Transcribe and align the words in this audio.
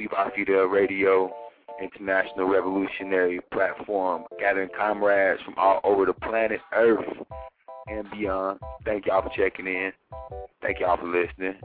Viva 0.00 0.30
Fidel 0.34 0.64
Radio, 0.64 1.30
international 1.78 2.48
revolutionary 2.48 3.38
platform, 3.52 4.24
gathering 4.38 4.70
comrades 4.74 5.42
from 5.44 5.52
all 5.58 5.78
over 5.84 6.06
the 6.06 6.14
planet 6.14 6.58
Earth 6.74 7.04
and 7.86 8.10
beyond. 8.10 8.60
Thank 8.86 9.04
y'all 9.04 9.20
for 9.20 9.28
checking 9.36 9.66
in. 9.66 9.92
Thank 10.62 10.80
y'all 10.80 10.96
for 10.96 11.06
listening. 11.06 11.60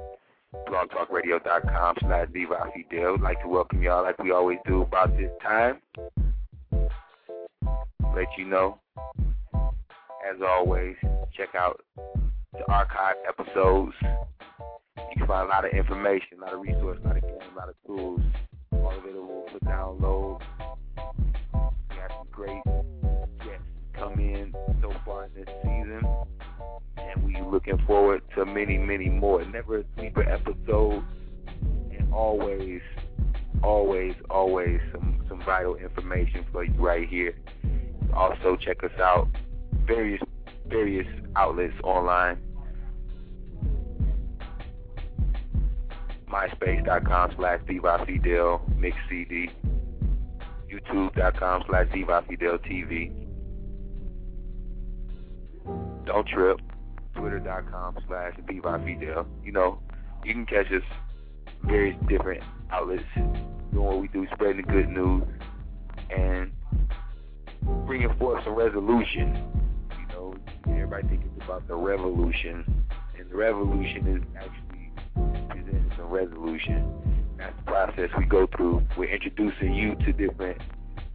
blogtalkradio.com 0.68 1.96
slash 2.02 2.28
Viva 2.34 2.70
Fidel. 2.76 3.18
Like 3.22 3.42
to 3.42 3.48
welcome 3.48 3.82
y'all 3.82 4.04
like 4.04 4.20
we 4.20 4.32
always 4.32 4.58
do 4.68 4.82
about 4.82 5.16
this 5.16 5.32
time. 5.42 5.80
Let 6.74 8.28
you 8.38 8.46
know, 8.48 8.80
as 9.54 10.42
always, 10.46 10.98
check 11.38 11.56
out 11.56 11.80
the 12.52 12.70
archive 12.70 13.16
episodes 13.30 13.94
you 15.16 15.22
can 15.22 15.28
find 15.28 15.48
a 15.48 15.50
lot 15.50 15.66
of 15.66 15.72
information, 15.72 16.40
a 16.40 16.42
lot 16.42 16.54
of 16.54 16.62
resources, 16.62 17.02
a 17.04 17.08
lot 17.08 17.18
of 17.18 17.24
a 17.56 17.58
lot 17.58 17.70
of 17.70 17.76
tools, 17.86 18.22
all 18.74 18.92
available 18.98 19.46
for 19.52 19.60
download. 19.60 20.42
We 21.90 21.96
have 21.96 22.12
some 22.12 22.28
great 22.32 22.62
guests 23.40 23.64
come 23.94 24.20
in 24.20 24.54
so 24.82 24.92
far 25.06 25.30
this 25.34 25.48
season, 25.64 26.02
and 26.98 27.24
we 27.24 27.40
looking 27.42 27.78
forward 27.88 28.24
to 28.36 28.46
many, 28.46 28.78
many 28.78 29.08
more. 29.08 29.44
Never 29.46 29.80
a 29.80 29.84
sleeper 29.96 30.24
episode, 30.24 31.04
and 31.98 32.14
always, 32.14 32.82
always, 33.64 34.16
always 34.30 34.82
some 34.92 35.24
some 35.30 35.42
vital 35.46 35.76
information 35.76 36.46
for 36.52 36.66
you 36.66 36.74
right 36.74 37.08
here. 37.08 37.36
Also, 38.14 38.58
check 38.58 38.84
us 38.84 39.00
out 39.00 39.30
various 39.86 40.22
various 40.68 41.08
outlets 41.36 41.76
online 41.84 42.38
myspace.com 46.32 47.34
slash 47.38 47.62
Fidel 47.68 48.62
mix 48.78 48.98
CD, 49.10 49.50
youtube.com 50.72 51.64
slash 51.68 51.88
Fidel 51.92 52.58
TV. 52.60 53.12
Don't 56.06 56.28
trip, 56.28 56.60
twitter.com 57.16 57.98
slash 58.08 58.34
Fidel. 58.46 59.28
You 59.44 59.52
know, 59.52 59.80
you 60.24 60.34
can 60.34 60.46
catch 60.46 60.72
us 60.72 60.84
various 61.64 61.96
different 62.08 62.44
outlets 62.72 63.04
doing 63.16 63.86
what 63.86 64.00
we 64.00 64.08
do, 64.08 64.28
spreading 64.34 64.66
the 64.66 64.72
good 64.72 64.90
news 64.90 65.24
and 66.16 66.52
bringing 67.86 68.14
forth 68.18 68.44
some 68.44 68.54
resolution. 68.54 69.44
You 70.00 70.08
know, 70.16 70.36
everybody 70.68 71.08
thinks 71.08 71.28
about 71.44 71.68
the 71.68 71.76
revolution, 71.76 72.86
and 73.18 73.30
the 73.30 73.36
revolution 73.36 74.08
is 74.08 74.24
actually 74.38 74.65
some 75.98 76.08
resolution. 76.08 76.92
That's 77.38 77.56
the 77.58 77.64
process 77.64 78.10
we 78.18 78.26
go 78.26 78.48
through. 78.56 78.84
We're 78.98 79.14
introducing 79.14 79.74
you 79.74 79.96
to 80.06 80.14
different 80.14 80.62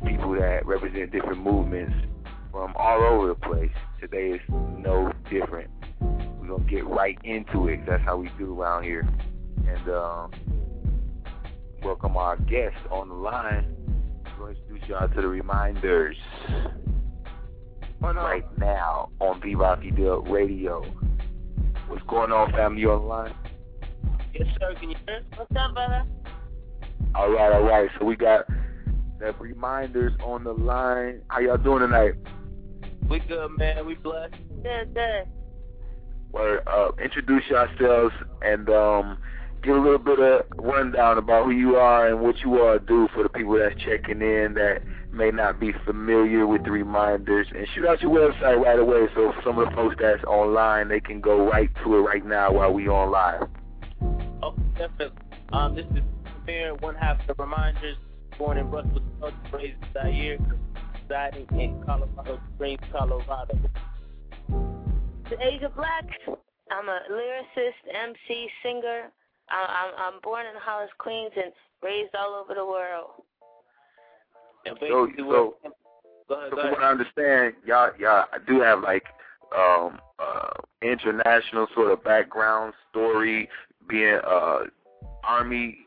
people 0.06 0.32
that 0.34 0.66
represent 0.66 1.12
different 1.12 1.42
movements 1.42 1.94
from 2.50 2.74
all 2.76 3.02
over 3.02 3.28
the 3.28 3.34
place. 3.34 3.72
Today 4.00 4.30
is 4.30 4.40
no 4.48 5.12
different. 5.30 5.70
We're 6.00 6.48
going 6.48 6.64
to 6.64 6.70
get 6.70 6.86
right 6.86 7.18
into 7.24 7.68
it. 7.68 7.80
That's 7.86 8.02
how 8.02 8.16
we 8.16 8.30
do 8.38 8.60
around 8.60 8.84
here. 8.84 9.06
And 9.66 9.88
um, 9.88 10.30
welcome 11.82 12.16
our 12.16 12.36
guest 12.36 12.76
on 12.90 13.08
the 13.08 13.14
line. 13.14 13.76
We're 14.38 14.46
going 14.46 14.54
to 14.56 14.62
introduce 14.62 14.88
y'all 14.88 15.08
to 15.08 15.20
the 15.20 15.28
reminders 15.28 16.16
right 18.00 18.58
now 18.58 19.10
on 19.20 19.40
Viva 19.40 19.78
Fidel 19.82 20.22
Radio. 20.22 20.82
What's 21.88 22.02
going 22.06 22.32
on, 22.32 22.52
family? 22.52 22.82
You 22.82 22.92
on 22.92 23.02
the 23.02 23.06
line? 23.06 23.34
Yes, 24.34 24.46
sir. 24.60 24.74
Can 24.78 24.90
you 24.90 24.96
hear? 25.06 25.22
What's 25.36 25.50
up, 25.56 25.74
brother? 25.74 26.06
All 27.14 27.30
right, 27.30 27.52
all 27.52 27.64
right. 27.64 27.90
So 27.98 28.04
we 28.04 28.16
got 28.16 28.46
the 29.18 29.32
reminders 29.38 30.12
on 30.24 30.44
the 30.44 30.52
line. 30.52 31.22
How 31.28 31.40
y'all 31.40 31.56
doing 31.56 31.80
tonight? 31.80 32.14
We 33.08 33.18
good, 33.20 33.50
man. 33.58 33.84
We 33.86 33.94
blessed. 33.96 34.34
Good, 34.62 34.94
good. 34.94 35.24
Well, 36.32 36.60
uh, 36.66 36.90
introduce 37.02 37.42
yourselves 37.50 38.14
and 38.42 38.68
um, 38.70 39.18
give 39.64 39.74
a 39.74 39.80
little 39.80 39.98
bit 39.98 40.20
of 40.20 40.42
rundown 40.58 41.18
about 41.18 41.46
who 41.46 41.50
you 41.50 41.74
are 41.74 42.06
and 42.06 42.20
what 42.20 42.38
you 42.38 42.62
all 42.62 42.78
do 42.78 43.08
for 43.12 43.24
the 43.24 43.28
people 43.28 43.58
that's 43.58 43.74
checking 43.80 44.22
in 44.22 44.54
that 44.54 44.82
may 45.12 45.32
not 45.32 45.58
be 45.58 45.72
familiar 45.84 46.46
with 46.46 46.62
the 46.62 46.70
reminders. 46.70 47.48
And 47.52 47.66
shoot 47.74 47.84
out 47.86 48.00
your 48.00 48.12
website 48.12 48.62
right 48.64 48.78
away 48.78 49.08
so 49.16 49.32
some 49.44 49.58
of 49.58 49.68
the 49.68 49.74
folks 49.74 49.96
that's 50.00 50.22
online, 50.22 50.88
they 50.88 51.00
can 51.00 51.20
go 51.20 51.50
right 51.50 51.70
to 51.82 51.96
it 51.96 52.00
right 52.00 52.24
now 52.24 52.52
while 52.52 52.72
we 52.72 52.86
on 52.86 53.10
live. 53.10 53.48
Definitely. 54.80 55.18
Um, 55.52 55.74
this 55.74 55.84
is 55.94 56.02
Samir, 56.46 56.80
one 56.80 56.94
half 56.94 57.20
of 57.20 57.36
the 57.36 57.42
Reminders, 57.42 57.98
born 58.38 58.56
in 58.56 58.70
Brussels, 58.70 59.02
raised 59.52 59.76
in 59.82 59.88
Zaire, 59.92 60.38
residing 61.02 61.46
in 61.60 61.82
Colorado 61.84 62.40
Springs, 62.54 62.80
Colorado. 62.90 63.58
The 64.48 65.36
Aja 65.38 65.68
Black. 65.76 66.06
I'm 66.70 66.88
a 66.88 67.00
lyricist, 67.12 67.94
MC, 67.94 68.48
singer. 68.62 69.10
I- 69.50 69.90
I'm, 69.98 70.14
I'm 70.14 70.20
born 70.22 70.46
in 70.46 70.52
Hollis, 70.58 70.88
Queens, 70.96 71.32
and 71.36 71.52
raised 71.82 72.14
all 72.14 72.34
over 72.42 72.54
the 72.54 72.64
world. 72.64 73.10
And 74.64 74.78
So, 74.80 74.86
so, 74.88 75.00
what- 75.02 75.16
go 75.18 75.54
ahead, 75.66 75.72
so 76.28 76.36
go 76.38 76.48
from 76.48 76.58
ahead. 76.60 76.72
what 76.72 76.82
I 76.84 76.90
understand, 76.90 77.54
y'all, 77.66 77.90
y'all 77.98 78.24
do 78.46 78.60
have 78.62 78.80
like 78.80 79.04
um, 79.54 79.98
uh, 80.18 80.52
international 80.80 81.66
sort 81.74 81.90
of 81.92 82.02
background 82.02 82.72
story, 82.90 83.48
being 83.90 84.18
uh, 84.26 84.60
army 85.24 85.78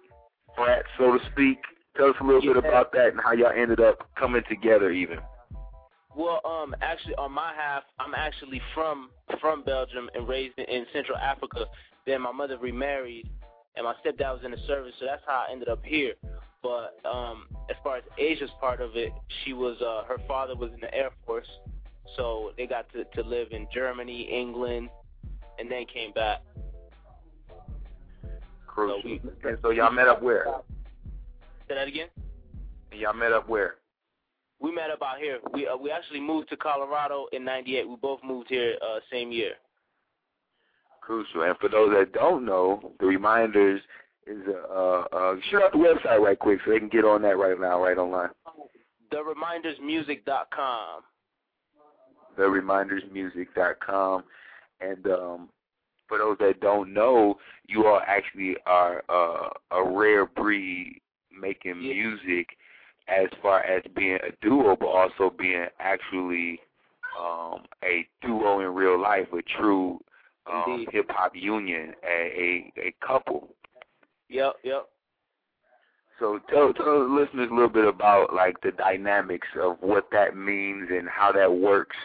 brat, 0.55 0.83
so 0.97 1.17
to 1.17 1.19
speak. 1.31 1.57
Tell 1.95 2.07
us 2.07 2.15
a 2.21 2.23
little 2.23 2.41
bit 2.41 2.57
about 2.57 2.91
that 2.93 3.09
and 3.09 3.19
how 3.23 3.33
y'all 3.33 3.53
ended 3.55 3.79
up 3.79 4.07
coming 4.15 4.41
together, 4.49 4.91
even. 4.91 5.19
Well, 6.15 6.41
um, 6.45 6.75
actually, 6.81 7.15
on 7.15 7.31
my 7.31 7.53
half, 7.55 7.83
I'm 7.99 8.13
actually 8.13 8.61
from 8.73 9.09
from 9.41 9.63
Belgium 9.63 10.09
and 10.13 10.27
raised 10.27 10.57
in, 10.57 10.65
in 10.65 10.85
Central 10.93 11.17
Africa. 11.17 11.65
Then 12.05 12.21
my 12.21 12.31
mother 12.31 12.57
remarried, 12.57 13.29
and 13.75 13.85
my 13.85 13.93
stepdad 14.05 14.33
was 14.33 14.41
in 14.45 14.51
the 14.51 14.57
service, 14.67 14.93
so 14.99 15.05
that's 15.05 15.23
how 15.25 15.45
I 15.47 15.51
ended 15.51 15.69
up 15.69 15.83
here. 15.83 16.13
But 16.61 16.99
um, 17.05 17.45
as 17.69 17.75
far 17.83 17.97
as 17.97 18.03
Aja's 18.17 18.51
part 18.59 18.79
of 18.79 18.95
it, 18.95 19.11
she 19.43 19.53
was 19.53 19.77
uh, 19.81 20.07
her 20.07 20.17
father 20.27 20.55
was 20.55 20.71
in 20.73 20.79
the 20.81 20.93
Air 20.93 21.09
Force, 21.25 21.49
so 22.15 22.51
they 22.57 22.67
got 22.67 22.85
to 22.93 23.03
to 23.03 23.27
live 23.27 23.47
in 23.51 23.67
Germany, 23.73 24.21
England, 24.31 24.89
and 25.59 25.69
then 25.71 25.85
came 25.91 26.11
back. 26.13 26.41
And 29.43 29.57
so 29.61 29.71
y'all 29.71 29.91
met 29.91 30.07
up 30.07 30.21
where? 30.21 30.45
Say 31.67 31.75
that 31.75 31.87
again. 31.87 32.07
And 32.91 32.99
y'all 32.99 33.13
met 33.13 33.31
up 33.31 33.47
where? 33.47 33.75
We 34.59 34.71
met 34.73 34.89
up 34.91 35.01
out 35.01 35.17
here. 35.19 35.39
We 35.53 35.67
uh, 35.67 35.75
we 35.75 35.91
actually 35.91 36.21
moved 36.21 36.49
to 36.49 36.57
Colorado 36.57 37.27
in 37.33 37.43
'98. 37.43 37.87
We 37.87 37.95
both 37.97 38.19
moved 38.23 38.49
here 38.49 38.75
uh, 38.81 38.99
same 39.11 39.31
year. 39.31 39.53
Crucial. 41.01 41.43
And 41.43 41.57
for 41.57 41.67
those 41.69 41.89
that 41.91 42.13
don't 42.13 42.45
know, 42.45 42.93
the 42.99 43.05
reminders 43.05 43.81
is 44.25 44.41
uh, 44.47 44.73
uh, 44.73 45.05
uh 45.11 45.35
shoot 45.49 45.61
out 45.61 45.73
the 45.73 45.77
website 45.77 46.21
right 46.21 46.39
quick 46.39 46.59
so 46.63 46.71
they 46.71 46.79
can 46.79 46.87
get 46.87 47.03
on 47.03 47.21
that 47.23 47.37
right 47.37 47.59
now, 47.59 47.83
right 47.83 47.97
online. 47.97 48.29
TheRemindersMusic.com. 49.11 51.01
TheRemindersMusic.com. 52.37 54.23
And 54.81 55.07
um, 55.07 55.49
for 56.07 56.17
those 56.17 56.37
that 56.39 56.59
don't 56.59 56.93
know, 56.93 57.35
you 57.67 57.85
all 57.87 58.01
actually 58.05 58.55
are 58.65 59.03
uh, 59.09 59.49
a 59.71 59.83
rare 59.83 60.25
breed 60.25 61.01
making 61.31 61.81
Yeah. 61.81 61.93
music 61.93 62.47
as 63.07 63.27
far 63.41 63.61
as 63.63 63.83
being 63.95 64.15
a 64.23 64.31
duo, 64.41 64.75
but 64.75 64.87
also 64.87 65.29
being 65.29 65.65
actually 65.79 66.59
um, 67.19 67.63
a 67.83 68.07
duo 68.21 68.59
in 68.61 68.73
real 68.73 68.99
life, 68.99 69.27
a 69.33 69.41
true 69.59 69.99
um, 70.51 70.85
hip 70.91 71.09
hop 71.09 71.33
union, 71.35 71.93
a, 72.03 72.71
a 72.77 72.87
a 72.87 72.95
couple. 73.05 73.49
Yep, 74.29 74.53
yep. 74.63 74.89
So 76.19 76.39
tell 76.49 76.73
tell 76.73 77.07
the 77.07 77.13
listeners 77.13 77.49
a 77.51 77.53
little 77.53 77.69
bit 77.69 77.85
about 77.85 78.33
like 78.33 78.59
the 78.61 78.71
dynamics 78.71 79.47
of 79.61 79.77
what 79.81 80.07
that 80.11 80.35
means 80.37 80.89
and 80.91 81.07
how 81.09 81.31
that 81.33 81.51
works. 81.51 81.95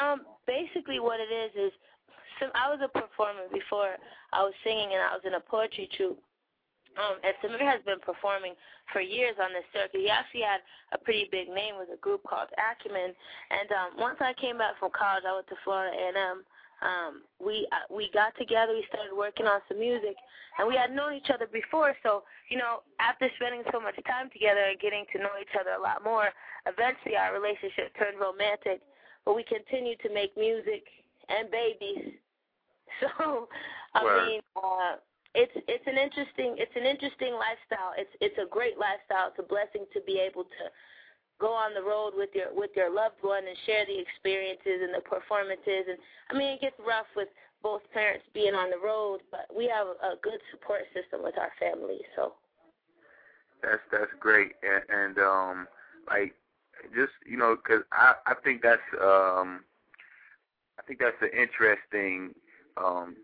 Um, 0.00 0.22
basically, 0.46 1.00
what 1.00 1.20
it 1.20 1.32
is 1.32 1.50
is, 1.54 1.72
so 2.38 2.46
I 2.54 2.68
was 2.68 2.80
a 2.84 2.88
performer 2.88 3.48
before 3.52 3.96
I 4.32 4.42
was 4.42 4.54
singing, 4.64 4.92
and 4.92 5.02
I 5.02 5.12
was 5.14 5.24
in 5.24 5.34
a 5.34 5.40
poetry 5.40 5.88
troupe. 5.96 6.20
Um, 6.96 7.20
and 7.20 7.36
Samir 7.44 7.60
has 7.60 7.84
been 7.84 8.00
performing 8.00 8.56
for 8.92 9.04
years 9.04 9.36
on 9.36 9.52
this 9.52 9.68
circuit. 9.72 10.00
He 10.00 10.08
actually 10.08 10.48
had 10.48 10.64
a 10.96 10.98
pretty 10.98 11.28
big 11.28 11.52
name 11.52 11.76
with 11.76 11.92
a 11.92 12.00
group 12.00 12.24
called 12.24 12.48
Acumen. 12.56 13.12
And 13.52 13.68
um, 13.68 13.90
once 14.00 14.16
I 14.20 14.32
came 14.40 14.56
back 14.56 14.80
from 14.80 14.96
college, 14.96 15.24
I 15.28 15.36
went 15.36 15.48
to 15.52 15.60
Florida 15.60 15.92
A&M. 15.92 16.40
Um, 16.84 17.24
we 17.40 17.64
uh, 17.72 17.88
we 17.88 18.12
got 18.12 18.36
together. 18.36 18.76
We 18.76 18.84
started 18.92 19.16
working 19.16 19.48
on 19.48 19.64
some 19.64 19.80
music, 19.80 20.12
and 20.60 20.68
we 20.68 20.76
had 20.76 20.92
known 20.92 21.16
each 21.16 21.32
other 21.32 21.48
before. 21.48 21.96
So 22.04 22.24
you 22.52 22.60
know, 22.60 22.84
after 23.00 23.28
spending 23.40 23.64
so 23.72 23.80
much 23.80 23.96
time 24.04 24.28
together 24.28 24.60
and 24.60 24.76
getting 24.76 25.08
to 25.12 25.18
know 25.20 25.40
each 25.40 25.56
other 25.56 25.72
a 25.72 25.80
lot 25.80 26.04
more, 26.04 26.28
eventually 26.68 27.16
our 27.16 27.32
relationship 27.32 27.96
turned 27.96 28.20
romantic. 28.20 28.84
But 29.24 29.36
we 29.36 29.44
continued 29.48 30.04
to 30.04 30.12
make 30.12 30.36
music 30.36 30.84
and 31.28 31.48
babies. 31.48 32.15
So 33.18 33.48
I 33.94 34.04
Word. 34.04 34.26
mean, 34.26 34.40
uh, 34.56 34.96
it's 35.34 35.52
it's 35.68 35.86
an 35.86 35.98
interesting 35.98 36.56
it's 36.56 36.72
an 36.76 36.84
interesting 36.84 37.36
lifestyle. 37.36 37.92
It's 37.96 38.12
it's 38.20 38.38
a 38.38 38.48
great 38.48 38.78
lifestyle. 38.78 39.28
It's 39.28 39.38
a 39.40 39.48
blessing 39.48 39.84
to 39.92 40.00
be 40.06 40.20
able 40.20 40.44
to 40.44 40.64
go 41.38 41.52
on 41.52 41.74
the 41.74 41.82
road 41.84 42.12
with 42.16 42.30
your 42.32 42.48
with 42.52 42.70
your 42.74 42.88
loved 42.88 43.20
one 43.20 43.44
and 43.44 43.56
share 43.66 43.84
the 43.84 43.98
experiences 44.00 44.80
and 44.80 44.96
the 44.96 45.04
performances. 45.04 45.92
And 45.92 45.98
I 46.30 46.34
mean, 46.34 46.56
it 46.56 46.60
gets 46.60 46.76
rough 46.80 47.08
with 47.14 47.28
both 47.62 47.82
parents 47.92 48.24
being 48.32 48.54
on 48.54 48.70
the 48.70 48.78
road, 48.78 49.20
but 49.30 49.48
we 49.54 49.68
have 49.68 49.86
a, 49.86 50.16
good 50.22 50.40
support 50.50 50.82
system 50.94 51.22
with 51.22 51.36
our 51.38 51.52
family. 51.58 52.00
So 52.14 52.32
That's 53.62 53.82
that's 53.92 54.12
great, 54.20 54.52
and, 54.62 54.84
and 54.88 55.18
um, 55.18 55.68
like 56.08 56.34
just 56.94 57.12
you 57.26 57.36
know, 57.36 57.56
because 57.56 57.84
I 57.92 58.14
I 58.26 58.34
think 58.44 58.62
that's 58.62 58.88
um, 59.00 59.64
I 60.78 60.82
think 60.86 61.00
that's 61.00 61.20
an 61.20 61.30
interesting 61.36 62.34
um 62.76 63.16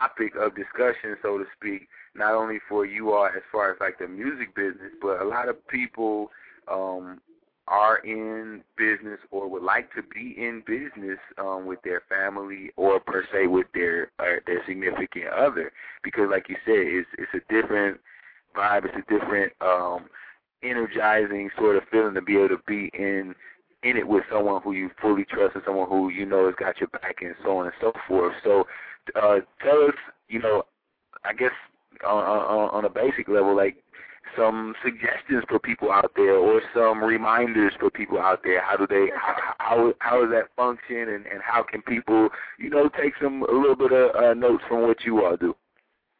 topic 0.00 0.34
of 0.36 0.56
discussion, 0.56 1.16
so 1.22 1.38
to 1.38 1.44
speak. 1.56 1.88
Not 2.14 2.34
only 2.34 2.58
for 2.68 2.86
you 2.86 3.12
all 3.12 3.26
as 3.26 3.42
far 3.52 3.72
as 3.72 3.76
like 3.80 3.98
the 3.98 4.08
music 4.08 4.54
business, 4.54 4.92
but 5.00 5.20
a 5.20 5.24
lot 5.24 5.48
of 5.48 5.66
people 5.68 6.30
um 6.70 7.20
are 7.68 7.98
in 7.98 8.62
business 8.76 9.18
or 9.30 9.48
would 9.48 9.62
like 9.62 9.92
to 9.94 10.02
be 10.02 10.34
in 10.38 10.62
business 10.66 11.18
um 11.38 11.66
with 11.66 11.80
their 11.82 12.02
family 12.08 12.70
or 12.76 13.00
per 13.00 13.24
se 13.32 13.46
with 13.48 13.66
their 13.74 14.10
uh, 14.20 14.38
their 14.46 14.62
significant 14.66 15.26
other 15.28 15.72
because 16.04 16.28
like 16.30 16.48
you 16.48 16.56
said 16.64 16.76
it's 16.76 17.08
it's 17.18 17.34
a 17.34 17.52
different 17.52 17.98
vibe 18.56 18.84
it's 18.84 18.94
a 18.96 19.12
different 19.12 19.52
um 19.60 20.06
energizing 20.62 21.50
sort 21.58 21.76
of 21.76 21.82
feeling 21.90 22.14
to 22.14 22.22
be 22.22 22.36
able 22.36 22.48
to 22.48 22.58
be 22.66 22.90
in 22.94 23.34
in 23.82 23.96
it 23.96 24.06
with 24.06 24.24
someone 24.30 24.62
who 24.62 24.72
you 24.72 24.90
fully 25.00 25.24
trust 25.24 25.54
and 25.54 25.64
someone 25.66 25.88
who 25.88 26.08
you 26.08 26.24
know 26.24 26.46
has 26.46 26.54
got 26.58 26.78
your 26.78 26.88
back 26.88 27.16
and 27.20 27.34
so 27.42 27.58
on 27.58 27.66
and 27.66 27.74
so 27.80 27.92
forth 28.06 28.32
so 28.44 28.64
uh 29.14 29.38
tell 29.62 29.82
us 29.84 29.94
you 30.28 30.40
know 30.40 30.62
i 31.24 31.32
guess 31.32 31.52
on 32.06 32.24
on, 32.24 32.70
on 32.70 32.84
a 32.84 32.90
basic 32.90 33.28
level 33.28 33.54
like 33.56 33.76
some 34.36 34.74
suggestions 34.82 35.44
for 35.48 35.58
people 35.58 35.90
out 35.90 36.12
there 36.16 36.36
or 36.36 36.60
some 36.74 37.02
reminders 37.02 37.72
for 37.78 37.90
people 37.90 38.18
out 38.18 38.40
there. 38.44 38.60
How 38.60 38.76
do 38.76 38.86
they 38.86 39.08
how 39.58 39.92
how, 40.00 40.20
does 40.20 40.30
that 40.30 40.48
function 40.56 41.08
and 41.08 41.26
and 41.26 41.40
how 41.42 41.62
can 41.62 41.82
people 41.82 42.28
you 42.58 42.70
know 42.70 42.88
take 42.88 43.14
some 43.22 43.42
a 43.42 43.52
little 43.52 43.76
bit 43.76 43.92
of 43.92 44.14
uh, 44.14 44.34
notes 44.34 44.64
from 44.68 44.82
what 44.82 45.04
you 45.04 45.24
all 45.24 45.36
do? 45.36 45.54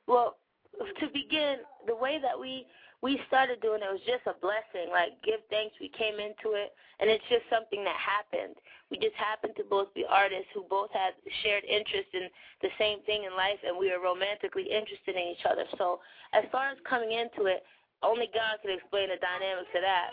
Well, 0.06 0.36
to 0.78 1.06
begin, 1.08 1.56
the 1.86 1.96
way 1.96 2.18
that 2.22 2.38
we 2.38 2.66
we 3.02 3.20
started 3.28 3.60
doing 3.60 3.84
it 3.84 3.92
was 3.92 4.02
just 4.08 4.24
a 4.24 4.36
blessing. 4.40 4.88
Like 4.88 5.20
give 5.20 5.44
thanks. 5.52 5.76
We 5.80 5.92
came 5.92 6.16
into 6.16 6.56
it, 6.56 6.72
and 7.00 7.10
it's 7.10 7.24
just 7.28 7.44
something 7.52 7.84
that 7.84 7.96
happened. 7.96 8.56
We 8.90 8.96
just 8.96 9.16
happened 9.18 9.52
to 9.60 9.64
both 9.68 9.92
be 9.92 10.06
artists 10.08 10.48
who 10.54 10.64
both 10.70 10.88
had 10.94 11.12
shared 11.44 11.64
interest 11.68 12.08
in 12.14 12.30
the 12.62 12.72
same 12.80 13.04
thing 13.04 13.28
in 13.28 13.36
life, 13.36 13.60
and 13.66 13.76
we 13.76 13.92
were 13.92 14.00
romantically 14.00 14.64
interested 14.64 15.18
in 15.18 15.36
each 15.36 15.44
other. 15.44 15.68
So 15.76 16.00
as 16.32 16.48
far 16.48 16.72
as 16.72 16.78
coming 16.88 17.12
into 17.12 17.50
it, 17.50 17.66
only 18.02 18.32
God 18.32 18.60
can 18.64 18.72
explain 18.72 19.12
the 19.12 19.20
dynamics 19.20 19.72
of 19.76 19.84
that. 19.84 20.10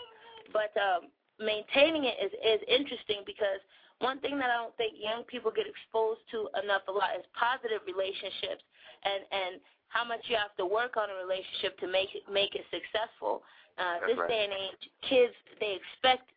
But 0.52 0.72
um, 0.76 1.08
maintaining 1.40 2.04
it 2.04 2.20
is 2.20 2.32
is 2.36 2.60
interesting 2.68 3.24
because 3.24 3.64
one 4.02 4.20
thing 4.20 4.36
that 4.38 4.50
I 4.50 4.60
don't 4.60 4.76
think 4.76 5.00
young 5.00 5.24
people 5.24 5.48
get 5.54 5.64
exposed 5.64 6.20
to 6.36 6.52
enough 6.60 6.84
a 6.88 6.92
lot 6.92 7.16
is 7.16 7.24
positive 7.32 7.80
relationships 7.88 8.62
and 9.04 9.22
and 9.32 9.52
how 9.94 10.02
much 10.02 10.26
you 10.26 10.34
have 10.34 10.50
to 10.58 10.66
work 10.66 10.98
on 10.98 11.06
a 11.06 11.16
relationship 11.16 11.78
to 11.78 11.86
make 11.86 12.10
it 12.18 12.26
make 12.26 12.58
it 12.58 12.66
successful. 12.74 13.46
Uh, 13.78 14.02
That's 14.02 14.10
this 14.10 14.18
right. 14.18 14.28
day 14.28 14.42
and 14.50 14.54
age, 14.54 14.82
kids 15.06 15.34
they 15.62 15.78
expect 15.78 16.34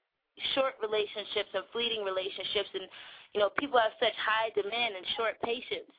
short 0.54 0.77
relationships 0.77 1.50
and 1.57 1.65
fleeting 1.74 2.06
relationships, 2.06 2.69
and 2.77 2.86
you 3.33 3.42
know 3.42 3.50
people 3.57 3.81
have 3.81 3.98
such 3.98 4.13
high 4.21 4.54
demand 4.54 4.94
and 4.94 5.04
short 5.18 5.42
patience 5.42 5.89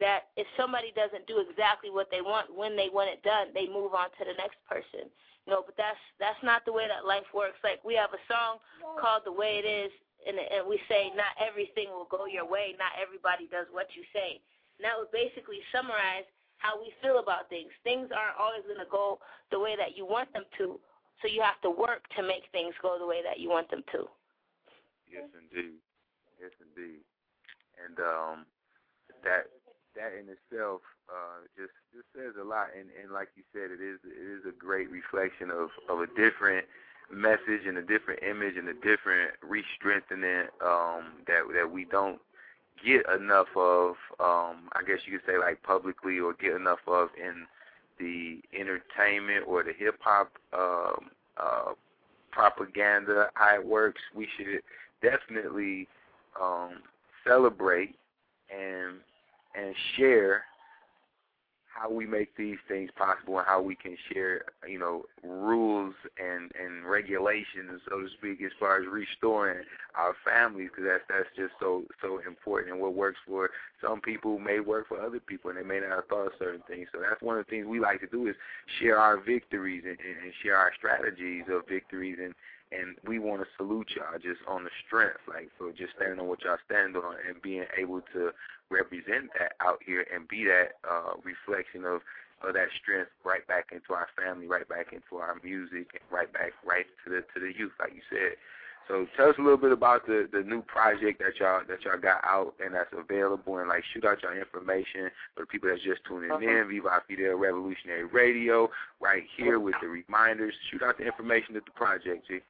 that 0.00 0.32
if 0.40 0.48
somebody 0.56 0.90
doesn't 0.96 1.28
do 1.28 1.38
exactly 1.44 1.92
what 1.92 2.08
they 2.08 2.24
want 2.24 2.48
when 2.48 2.74
they 2.74 2.88
want 2.88 3.12
it 3.12 3.20
done, 3.22 3.52
they 3.52 3.68
move 3.68 3.92
on 3.92 4.08
to 4.16 4.24
the 4.24 4.34
next 4.40 4.58
person. 4.64 5.06
You 5.44 5.52
know, 5.52 5.60
but 5.60 5.76
that's 5.76 6.00
that's 6.16 6.40
not 6.40 6.64
the 6.64 6.72
way 6.72 6.88
that 6.88 7.04
life 7.04 7.28
works. 7.36 7.60
Like 7.60 7.84
we 7.84 7.92
have 8.00 8.16
a 8.16 8.22
song 8.24 8.56
called 8.96 9.28
"The 9.28 9.36
Way 9.36 9.60
It 9.60 9.68
Is," 9.68 9.92
and, 10.24 10.40
and 10.40 10.64
we 10.64 10.80
say 10.88 11.12
not 11.12 11.36
everything 11.36 11.92
will 11.92 12.08
go 12.08 12.24
your 12.24 12.48
way. 12.48 12.72
Not 12.80 12.96
everybody 12.96 13.52
does 13.52 13.68
what 13.68 13.92
you 13.92 14.00
say. 14.16 14.40
And 14.80 14.88
that 14.88 14.96
would 14.96 15.12
basically 15.12 15.60
summarize 15.68 16.24
how 16.62 16.78
we 16.78 16.94
feel 17.02 17.18
about 17.18 17.50
things. 17.50 17.74
Things 17.82 18.08
aren't 18.14 18.38
always 18.38 18.62
going 18.62 18.78
to 18.78 18.90
go 18.90 19.18
the 19.50 19.58
way 19.58 19.74
that 19.76 19.98
you 19.98 20.06
want 20.06 20.32
them 20.32 20.46
to, 20.58 20.78
so 21.20 21.26
you 21.26 21.42
have 21.42 21.60
to 21.62 21.70
work 21.70 22.06
to 22.16 22.22
make 22.22 22.46
things 22.54 22.74
go 22.80 22.96
the 22.98 23.06
way 23.06 23.20
that 23.26 23.42
you 23.42 23.50
want 23.50 23.68
them 23.70 23.82
to. 23.92 24.06
Yes, 25.10 25.28
indeed. 25.34 25.82
Yes, 26.40 26.54
indeed. 26.62 27.02
And 27.82 27.98
um, 27.98 28.46
that 29.26 29.50
that 29.98 30.14
in 30.14 30.30
itself 30.30 30.80
uh, 31.10 31.44
just 31.58 31.74
just 31.92 32.06
says 32.14 32.38
a 32.40 32.46
lot. 32.46 32.70
And 32.78 32.88
and 33.02 33.12
like 33.12 33.28
you 33.36 33.42
said, 33.52 33.74
it 33.74 33.82
is 33.82 33.98
it 34.06 34.16
is 34.16 34.46
a 34.46 34.54
great 34.54 34.90
reflection 34.90 35.50
of 35.50 35.68
of 35.90 36.00
a 36.00 36.08
different 36.14 36.64
message 37.10 37.66
and 37.66 37.76
a 37.76 37.82
different 37.82 38.22
image 38.22 38.56
and 38.56 38.68
a 38.68 38.74
different 38.74 39.36
re-strengthening 39.42 40.48
um, 40.64 41.20
that 41.26 41.42
that 41.52 41.70
we 41.70 41.84
don't 41.84 42.20
get 42.84 43.02
enough 43.14 43.48
of. 43.56 43.90
Um, 44.20 44.68
I 44.72 44.82
guess 44.86 44.98
you 45.06 45.18
could 45.18 45.26
say 45.26 45.38
like 45.38 45.62
publicly 45.62 46.18
or 46.18 46.34
get 46.34 46.52
enough 46.52 46.80
of 46.86 47.08
in 47.18 47.46
the 47.98 48.40
entertainment 48.58 49.44
or 49.46 49.62
the 49.62 49.72
hip 49.76 49.96
hop 50.00 50.30
um, 50.52 51.10
uh, 51.36 51.72
propaganda, 52.30 53.28
how 53.34 53.54
it 53.54 53.66
works. 53.66 54.00
We 54.14 54.26
should 54.36 54.62
definitely 55.02 55.88
um, 56.40 56.80
celebrate 57.26 57.94
and 58.50 58.96
and 59.54 59.74
share 59.96 60.44
how 61.74 61.90
we 61.90 62.06
make 62.06 62.36
these 62.36 62.58
things 62.68 62.90
possible 62.96 63.38
and 63.38 63.46
how 63.46 63.62
we 63.62 63.74
can 63.74 63.96
share, 64.12 64.44
you 64.68 64.78
know, 64.78 65.04
rules 65.24 65.94
and 66.18 66.52
and 66.60 66.84
regulations, 66.84 67.80
so 67.88 68.00
to 68.00 68.08
speak, 68.18 68.42
as 68.42 68.52
far 68.60 68.80
as 68.80 68.86
restoring 68.86 69.64
our 69.94 70.14
families, 70.24 70.70
because 70.70 70.84
that's 70.88 71.04
that's 71.08 71.36
just 71.36 71.52
so 71.58 71.84
so 72.00 72.20
important. 72.26 72.72
And 72.72 72.80
what 72.80 72.94
works 72.94 73.18
for 73.26 73.50
some 73.80 74.00
people 74.00 74.38
may 74.38 74.60
work 74.60 74.88
for 74.88 75.00
other 75.00 75.20
people, 75.20 75.50
and 75.50 75.58
they 75.58 75.64
may 75.64 75.80
not 75.80 75.90
have 75.90 76.06
thought 76.08 76.26
of 76.26 76.32
certain 76.38 76.62
things. 76.68 76.88
So 76.92 77.00
that's 77.00 77.22
one 77.22 77.38
of 77.38 77.46
the 77.46 77.50
things 77.50 77.66
we 77.66 77.80
like 77.80 78.00
to 78.00 78.06
do 78.06 78.26
is 78.26 78.36
share 78.80 78.98
our 78.98 79.18
victories 79.18 79.82
and, 79.84 79.98
and, 79.98 80.32
share 80.42 80.56
our 80.56 80.72
strategies 80.76 81.44
of 81.50 81.66
victories 81.68 82.18
and 82.22 82.34
and 82.72 82.96
we 83.06 83.18
want 83.18 83.42
to 83.42 83.48
salute 83.56 83.88
y'all 83.94 84.18
just 84.18 84.40
on 84.48 84.64
the 84.64 84.70
strength, 84.86 85.20
like 85.28 85.50
for 85.58 85.70
just 85.72 85.92
standing 85.96 86.20
on 86.20 86.28
what 86.28 86.42
y'all 86.42 86.58
stand 86.64 86.96
on 86.96 87.16
and 87.28 87.40
being 87.42 87.64
able 87.78 88.00
to 88.12 88.30
represent 88.70 89.30
that 89.38 89.52
out 89.60 89.78
here 89.84 90.06
and 90.12 90.26
be 90.28 90.44
that 90.44 90.80
uh, 90.88 91.14
reflection 91.22 91.84
of, 91.84 92.00
of 92.42 92.54
that 92.54 92.68
strength 92.80 93.10
right 93.24 93.46
back 93.46 93.66
into 93.72 93.92
our 93.92 94.08
family, 94.16 94.46
right 94.46 94.68
back 94.68 94.92
into 94.92 95.20
our 95.20 95.36
music, 95.44 95.92
and 95.92 96.04
right 96.10 96.32
back 96.32 96.52
right 96.64 96.86
to 97.04 97.10
the 97.10 97.20
to 97.34 97.40
the 97.40 97.52
youth, 97.56 97.72
like 97.78 97.92
you 97.94 98.02
said. 98.10 98.36
So 98.88 99.06
tell 99.16 99.28
us 99.28 99.36
a 99.38 99.42
little 99.42 99.58
bit 99.58 99.70
about 99.70 100.06
the 100.06 100.28
the 100.32 100.42
new 100.42 100.62
project 100.62 101.20
that 101.20 101.38
y'all 101.38 101.62
that 101.68 101.84
y'all 101.84 102.00
got 102.00 102.24
out 102.24 102.54
and 102.64 102.74
that's 102.74 102.92
available, 102.92 103.58
and 103.58 103.68
like 103.68 103.84
shoot 103.94 104.04
out 104.04 104.22
your 104.22 104.36
information 104.36 105.10
for 105.34 105.42
the 105.42 105.46
people 105.46 105.68
that's 105.68 105.82
just 105.82 106.00
tuning 106.08 106.30
in. 106.42 106.68
Viva 106.68 107.02
Fidel 107.06 107.36
Revolutionary 107.36 108.04
Radio, 108.04 108.70
right 109.00 109.22
here 109.36 109.60
with 109.60 109.74
the 109.80 109.86
reminders. 109.86 110.54
Shoot 110.70 110.82
out 110.82 110.98
the 110.98 111.06
information 111.06 111.56
of 111.56 111.64
the 111.64 111.70
project, 111.70 112.26
G. 112.26 112.40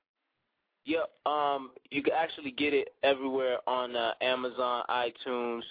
Yep. 0.84 1.10
Um, 1.26 1.70
you 1.90 2.02
can 2.02 2.12
actually 2.14 2.50
get 2.50 2.74
it 2.74 2.94
everywhere 3.02 3.58
on 3.66 3.94
uh, 3.94 4.12
Amazon, 4.20 4.84
iTunes, 4.90 5.62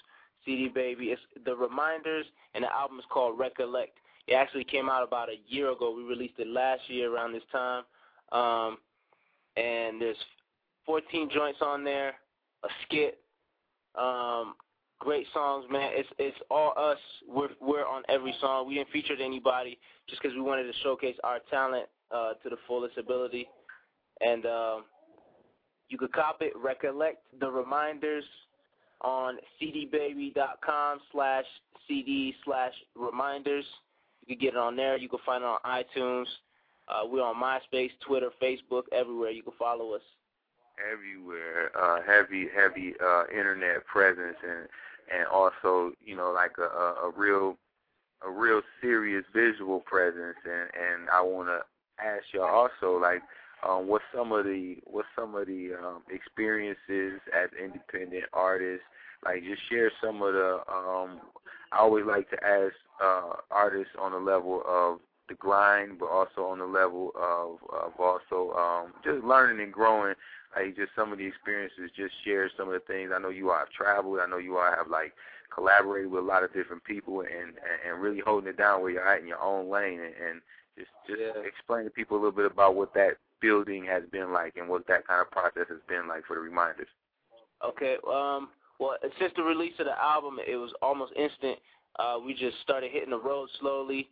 CD 0.45 0.69
Baby. 0.69 1.05
It's 1.07 1.21
the 1.45 1.55
reminders, 1.55 2.25
and 2.53 2.63
the 2.63 2.71
album 2.73 2.99
is 2.99 3.05
called 3.11 3.37
Recollect. 3.37 3.97
It 4.27 4.35
actually 4.35 4.63
came 4.63 4.89
out 4.89 5.03
about 5.03 5.29
a 5.29 5.39
year 5.47 5.71
ago. 5.71 5.93
We 5.95 6.03
released 6.03 6.35
it 6.37 6.47
last 6.47 6.81
year 6.87 7.13
around 7.13 7.33
this 7.33 7.43
time. 7.51 7.83
Um, 8.31 8.77
and 9.57 10.01
there's 10.01 10.17
14 10.85 11.29
joints 11.33 11.59
on 11.61 11.83
there, 11.83 12.13
a 12.63 12.67
skit, 12.85 13.19
um, 13.99 14.53
great 14.99 15.25
songs, 15.33 15.65
man. 15.69 15.91
It's 15.93 16.07
it's 16.17 16.37
all 16.49 16.73
us. 16.77 16.97
We're 17.27 17.49
we're 17.59 17.85
on 17.85 18.03
every 18.07 18.33
song. 18.39 18.67
We 18.67 18.75
didn't 18.75 18.91
feature 18.91 19.15
anybody 19.21 19.77
just 20.07 20.21
because 20.21 20.35
we 20.35 20.41
wanted 20.41 20.63
to 20.63 20.73
showcase 20.83 21.17
our 21.23 21.39
talent 21.49 21.87
uh, 22.11 22.33
to 22.41 22.49
the 22.49 22.57
fullest 22.67 22.97
ability. 22.97 23.47
And 24.21 24.45
um, 24.45 24.83
you 25.91 25.97
could 25.97 26.13
cop 26.13 26.41
it. 26.41 26.53
Recollect 26.55 27.17
the 27.39 27.49
reminders 27.49 28.23
on 29.01 29.37
cdbaby.com 29.61 30.99
slash 31.11 31.45
cd 31.87 32.33
slash 32.45 32.73
reminders. 32.95 33.65
You 34.25 34.35
can 34.35 34.41
get 34.41 34.53
it 34.53 34.57
on 34.57 34.75
there. 34.75 34.97
You 34.97 35.09
can 35.09 35.19
find 35.25 35.43
it 35.43 35.47
on 35.47 35.59
iTunes. 35.65 36.25
Uh, 36.87 37.07
we're 37.07 37.23
on 37.23 37.35
MySpace, 37.35 37.91
Twitter, 38.05 38.29
Facebook, 38.41 38.83
everywhere. 38.91 39.31
You 39.31 39.43
can 39.43 39.53
follow 39.57 39.93
us. 39.93 40.01
Everywhere, 40.91 41.71
uh, 41.77 41.99
heavy, 42.05 42.47
heavy 42.55 42.93
uh, 43.03 43.23
internet 43.31 43.85
presence, 43.85 44.37
and 44.41 44.67
and 45.13 45.27
also, 45.27 45.91
you 46.03 46.15
know, 46.15 46.31
like 46.31 46.53
a, 46.57 46.63
a, 46.63 47.09
a 47.09 47.11
real, 47.15 47.57
a 48.25 48.31
real 48.31 48.61
serious 48.81 49.25
visual 49.33 49.81
presence. 49.81 50.37
And 50.45 50.69
and 50.73 51.09
I 51.09 51.21
want 51.21 51.49
to 51.49 51.59
ask 52.03 52.23
y'all 52.33 52.45
also, 52.45 52.97
like, 52.99 53.21
um, 53.67 53.87
what 53.87 54.01
some 54.15 54.31
of 54.31 54.45
the 54.45 54.77
what 54.85 55.05
some 55.15 55.35
of 55.35 55.47
the 55.47 55.71
um, 55.81 56.01
experiences 56.09 57.19
as 57.35 57.49
independent 57.61 58.25
artists 58.33 58.85
like 59.25 59.43
just 59.43 59.61
share 59.69 59.91
some 60.03 60.21
of 60.21 60.33
the 60.33 60.59
um 60.71 61.19
I 61.71 61.79
always 61.79 62.05
like 62.05 62.29
to 62.31 62.43
ask 62.43 62.73
uh 63.03 63.33
artists 63.51 63.93
on 63.99 64.11
the 64.11 64.17
level 64.19 64.63
of 64.67 64.99
the 65.29 65.35
grind 65.35 65.99
but 65.99 66.07
also 66.09 66.45
on 66.45 66.59
the 66.59 66.65
level 66.65 67.11
of 67.15 67.57
of 67.73 67.93
also 67.99 68.53
um 68.57 68.93
just 69.03 69.23
learning 69.23 69.63
and 69.63 69.73
growing. 69.73 70.15
Like 70.55 70.75
just 70.75 70.91
some 70.95 71.11
of 71.13 71.17
the 71.17 71.25
experiences 71.25 71.91
just 71.95 72.13
share 72.25 72.49
some 72.57 72.67
of 72.67 72.73
the 72.73 72.81
things. 72.93 73.11
I 73.15 73.19
know 73.19 73.29
you 73.29 73.51
all 73.51 73.57
have 73.59 73.69
traveled. 73.69 74.19
I 74.19 74.27
know 74.27 74.37
you 74.37 74.57
all 74.57 74.71
have 74.75 74.89
like 74.89 75.13
collaborated 75.53 76.11
with 76.11 76.23
a 76.23 76.27
lot 76.27 76.43
of 76.43 76.53
different 76.53 76.83
people 76.83 77.21
and 77.21 77.53
and 77.87 78.01
really 78.01 78.21
holding 78.25 78.49
it 78.49 78.57
down 78.57 78.81
where 78.81 78.91
you're 78.91 79.07
at 79.07 79.21
in 79.21 79.27
your 79.27 79.41
own 79.41 79.69
lane 79.69 79.99
and, 79.99 80.13
and 80.15 80.41
just 80.77 80.89
just 81.07 81.19
Yeah. 81.21 81.41
explain 81.43 81.85
to 81.85 81.89
people 81.89 82.17
a 82.17 82.19
little 82.19 82.31
bit 82.31 82.51
about 82.51 82.75
what 82.75 82.93
that 82.95 83.17
building 83.41 83.85
has 83.85 84.03
been 84.11 84.31
like 84.31 84.57
and 84.57 84.69
what 84.69 84.87
that 84.87 85.07
kind 85.07 85.21
of 85.21 85.31
process 85.31 85.65
has 85.69 85.79
been 85.87 86.07
like 86.07 86.25
for 86.25 86.35
the 86.35 86.41
reminders. 86.41 86.87
Okay. 87.65 87.97
Um. 88.07 88.49
Well, 88.79 88.95
since 89.19 89.31
the 89.35 89.43
release 89.43 89.73
of 89.79 89.85
the 89.85 90.01
album, 90.01 90.37
it 90.45 90.55
was 90.55 90.73
almost 90.81 91.13
instant. 91.15 91.59
Uh, 91.99 92.17
we 92.25 92.33
just 92.33 92.59
started 92.63 92.91
hitting 92.91 93.11
the 93.11 93.19
road 93.19 93.47
slowly. 93.59 94.09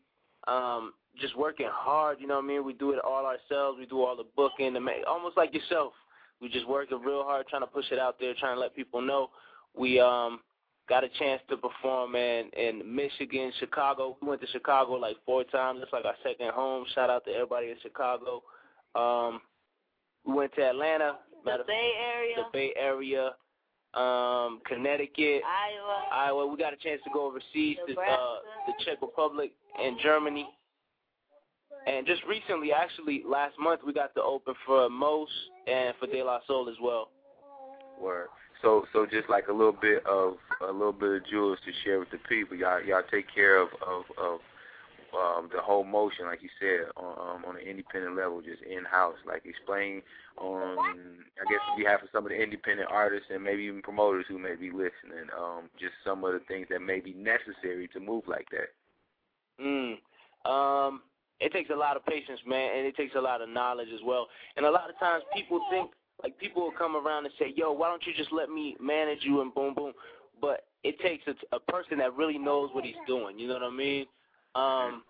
Um, 0.48 0.94
just 1.20 1.36
working 1.36 1.68
hard. 1.72 2.18
You 2.20 2.28
know 2.28 2.36
what 2.36 2.44
I 2.44 2.48
mean? 2.48 2.64
We 2.64 2.74
do 2.74 2.92
it 2.92 3.00
all 3.00 3.26
ourselves. 3.26 3.80
We 3.80 3.86
do 3.86 4.04
all 4.04 4.16
the 4.16 4.26
booking, 4.36 4.74
the 4.74 4.80
ma- 4.80 4.92
almost 5.08 5.38
like 5.38 5.54
yourself. 5.54 5.94
We 6.42 6.50
just 6.50 6.68
working 6.68 7.02
real 7.02 7.24
hard, 7.24 7.48
trying 7.48 7.64
to 7.64 7.68
push 7.68 7.86
it 7.92 8.00
out 8.00 8.18
there, 8.20 8.34
trying 8.40 8.56
to 8.56 8.60
let 8.60 8.76
people 8.76 9.02
know. 9.02 9.30
We 9.78 10.00
um 10.00 10.40
got 10.88 11.04
a 11.04 11.10
chance 11.20 11.42
to 11.50 11.58
perform 11.58 12.16
in 12.16 12.50
in 12.58 12.96
Michigan, 12.96 13.52
Chicago. 13.60 14.18
We 14.22 14.30
went 14.30 14.42
to 14.42 14.48
Chicago 14.48 14.94
like 14.94 15.18
four 15.26 15.44
times. 15.46 15.80
It's 15.84 15.94
like 15.94 16.06
our 16.06 16.16
second 16.24 16.52
home. 16.52 16.86
Shout 16.96 17.10
out 17.10 17.26
to 17.26 17.32
everybody 17.32 17.70
in 17.70 17.76
Chicago. 17.82 18.44
Um, 18.96 19.42
we 20.26 20.34
went 20.34 20.54
to 20.56 20.62
Atlanta. 20.62 21.18
The 21.44 21.52
Matter 21.52 21.64
Bay 21.66 21.92
Area, 22.14 22.36
the 22.38 22.44
Bay 22.52 22.74
Area, 22.78 23.32
um, 23.94 24.62
Connecticut, 24.68 25.42
Iowa, 25.46 26.04
Iowa. 26.12 26.48
We 26.48 26.58
got 26.58 26.74
a 26.74 26.78
chance 26.78 27.02
to 27.06 27.10
go 27.14 27.28
overseas 27.28 27.78
to 27.88 27.94
uh, 27.94 28.36
the 28.68 28.74
Czech 28.86 29.02
Republic 29.02 29.52
and 29.82 29.98
Germany. 30.04 30.48
And 31.88 32.06
just 32.06 32.22
recently, 32.28 32.72
actually 32.74 33.24
last 33.26 33.56
month, 33.60 33.82
we 33.86 33.94
got 33.94 34.14
to 34.16 34.22
open 34.22 34.54
for 34.66 34.90
Mos 34.90 35.30
and 35.68 35.96
for 36.00 36.08
De 36.08 36.22
La 36.22 36.40
Soul 36.46 36.70
as 36.70 36.76
well. 36.82 37.10
Word. 38.02 38.28
So 38.62 38.86
so 38.92 39.06
just 39.06 39.30
like 39.30 39.48
a 39.48 39.54
little 39.54 39.76
bit 39.80 40.06
of 40.06 40.36
a 40.68 40.72
little 40.72 40.92
bit 40.94 41.22
of 41.22 41.26
jewels 41.28 41.58
to 41.66 41.72
share 41.84 42.00
with 42.00 42.12
the 42.12 42.18
people. 42.28 42.58
Y'all 42.58 42.84
y'all 42.84 43.04
take 43.10 43.26
care 43.34 43.58
of 43.58 43.70
of 43.86 44.04
of 44.18 44.40
um, 45.14 45.50
the 45.54 45.62
whole 45.62 45.84
motion, 45.84 46.26
like 46.26 46.42
you 46.42 46.50
said, 46.60 46.92
on 46.96 47.38
um, 47.38 47.46
on 47.46 47.56
an 47.56 47.62
independent 47.62 48.16
level, 48.16 48.42
just 48.42 48.62
in 48.64 48.86
house. 48.86 49.18
Like 49.26 49.46
explain 49.46 50.02
on, 50.38 50.78
I 50.80 51.52
guess, 51.52 51.62
on 51.72 51.78
behalf 51.78 52.02
of 52.02 52.10
some 52.12 52.26
of 52.26 52.30
the 52.30 52.42
independent 52.42 52.90
artists 52.92 53.28
and 53.34 53.44
maybe 53.44 53.64
even 53.64 53.82
promoters 53.82 54.26
who 54.28 54.38
may 54.38 54.56
be 54.56 54.72
listening, 54.72 55.28
um, 55.38 55.70
just 55.80 55.94
some 56.06 56.24
of 56.24 56.34
the 56.34 56.40
things 56.48 56.68
that 56.70 56.82
may 56.82 57.00
be 57.00 57.14
necessary 57.14 57.88
to 57.94 58.00
move 58.00 58.24
like 58.28 58.48
that. 58.52 58.70
Mm. 59.62 59.98
Um, 60.50 61.02
it 61.40 61.52
takes 61.52 61.70
a 61.70 61.76
lot 61.76 61.96
of 61.96 62.06
patience, 62.06 62.40
man, 62.46 62.78
and 62.78 62.86
it 62.88 62.96
takes 62.96 63.16
a 63.16 63.22
lot 63.22 63.42
of 63.42 63.50
knowledge 63.50 63.90
as 63.94 64.02
well. 64.06 64.28
And 64.56 64.66
a 64.66 64.72
lot 64.72 64.90
of 64.90 64.98
times 65.00 65.24
people 65.34 65.62
think, 65.70 65.92
like, 66.24 66.38
people 66.38 66.64
will 66.64 66.72
come 66.72 66.96
around 66.96 67.26
and 67.26 67.34
say, 67.40 67.54
yo, 67.56 67.72
why 67.72 67.90
don't 67.90 68.06
you 68.06 68.14
just 68.14 68.32
let 68.32 68.50
me 68.50 68.76
manage 68.82 69.20
you 69.24 69.42
and 69.42 69.54
boom, 69.54 69.74
boom. 69.74 69.94
But 70.42 70.66
it 70.84 71.00
takes 71.00 71.26
a, 71.28 71.56
a 71.56 71.60
person 71.60 71.98
that 72.00 72.16
really 72.16 72.38
knows 72.38 72.70
what 72.74 72.86
he's 72.86 72.96
doing, 73.08 73.40
you 73.40 73.48
know 73.48 73.56
what 73.56 73.64
I 73.64 73.72
mean? 73.72 74.06
Um, 74.56 75.04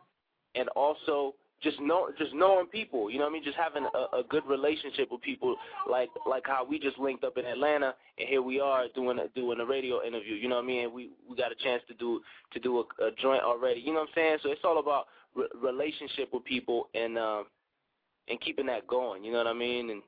and 0.56 0.68
also 0.70 1.36
just 1.62 1.80
know, 1.82 2.10
just 2.18 2.34
knowing 2.34 2.68
people, 2.68 3.10
you 3.12 3.18
know 3.18 3.26
what 3.26 3.32
I 3.32 3.34
mean? 3.34 3.44
Just 3.44 3.58
having 3.58 3.86
a, 3.86 4.18
a 4.18 4.24
good 4.30 4.46
relationship 4.48 5.10
with 5.12 5.22
people, 5.22 5.56
like 5.90 6.10
like 6.26 6.44
how 6.46 6.66
we 6.66 6.80
just 6.80 6.98
linked 6.98 7.24
up 7.24 7.38
in 7.38 7.46
Atlanta, 7.46 7.96
and 8.18 8.30
here 8.30 8.42
we 8.42 8.60
are 8.60 8.86
doing 8.96 9.20
a, 9.20 9.28
doing 9.30 9.60
a 9.60 9.66
radio 9.66 10.02
interview. 10.04 10.36
You 10.36 10.48
know 10.48 10.56
what 10.56 10.64
I 10.64 10.68
mean? 10.68 10.86
And 10.86 10.94
we 10.94 11.10
we 11.30 11.36
got 11.36 11.52
a 11.52 11.56
chance 11.56 11.82
to 11.90 11.94
do 11.96 12.22
to 12.54 12.60
do 12.60 12.80
a, 12.80 13.04
a 13.04 13.12
joint 13.22 13.44
already. 13.44 13.82
You 13.82 13.94
know 13.94 14.00
what 14.02 14.10
I'm 14.10 14.16
saying? 14.16 14.38
So 14.44 14.52
it's 14.52 14.62
all 14.64 14.80
about 14.80 15.08
re- 15.36 15.48
relationship 15.62 16.30
with 16.32 16.44
people 16.46 16.88
and 16.96 17.18
um 17.18 17.46
and 18.30 18.40
keeping 18.42 18.68
that 18.68 18.88
going. 18.88 19.24
You 19.24 19.32
know 19.32 19.40
what 19.40 19.48
I 19.48 19.54
mean? 19.54 19.90
And 19.90 20.02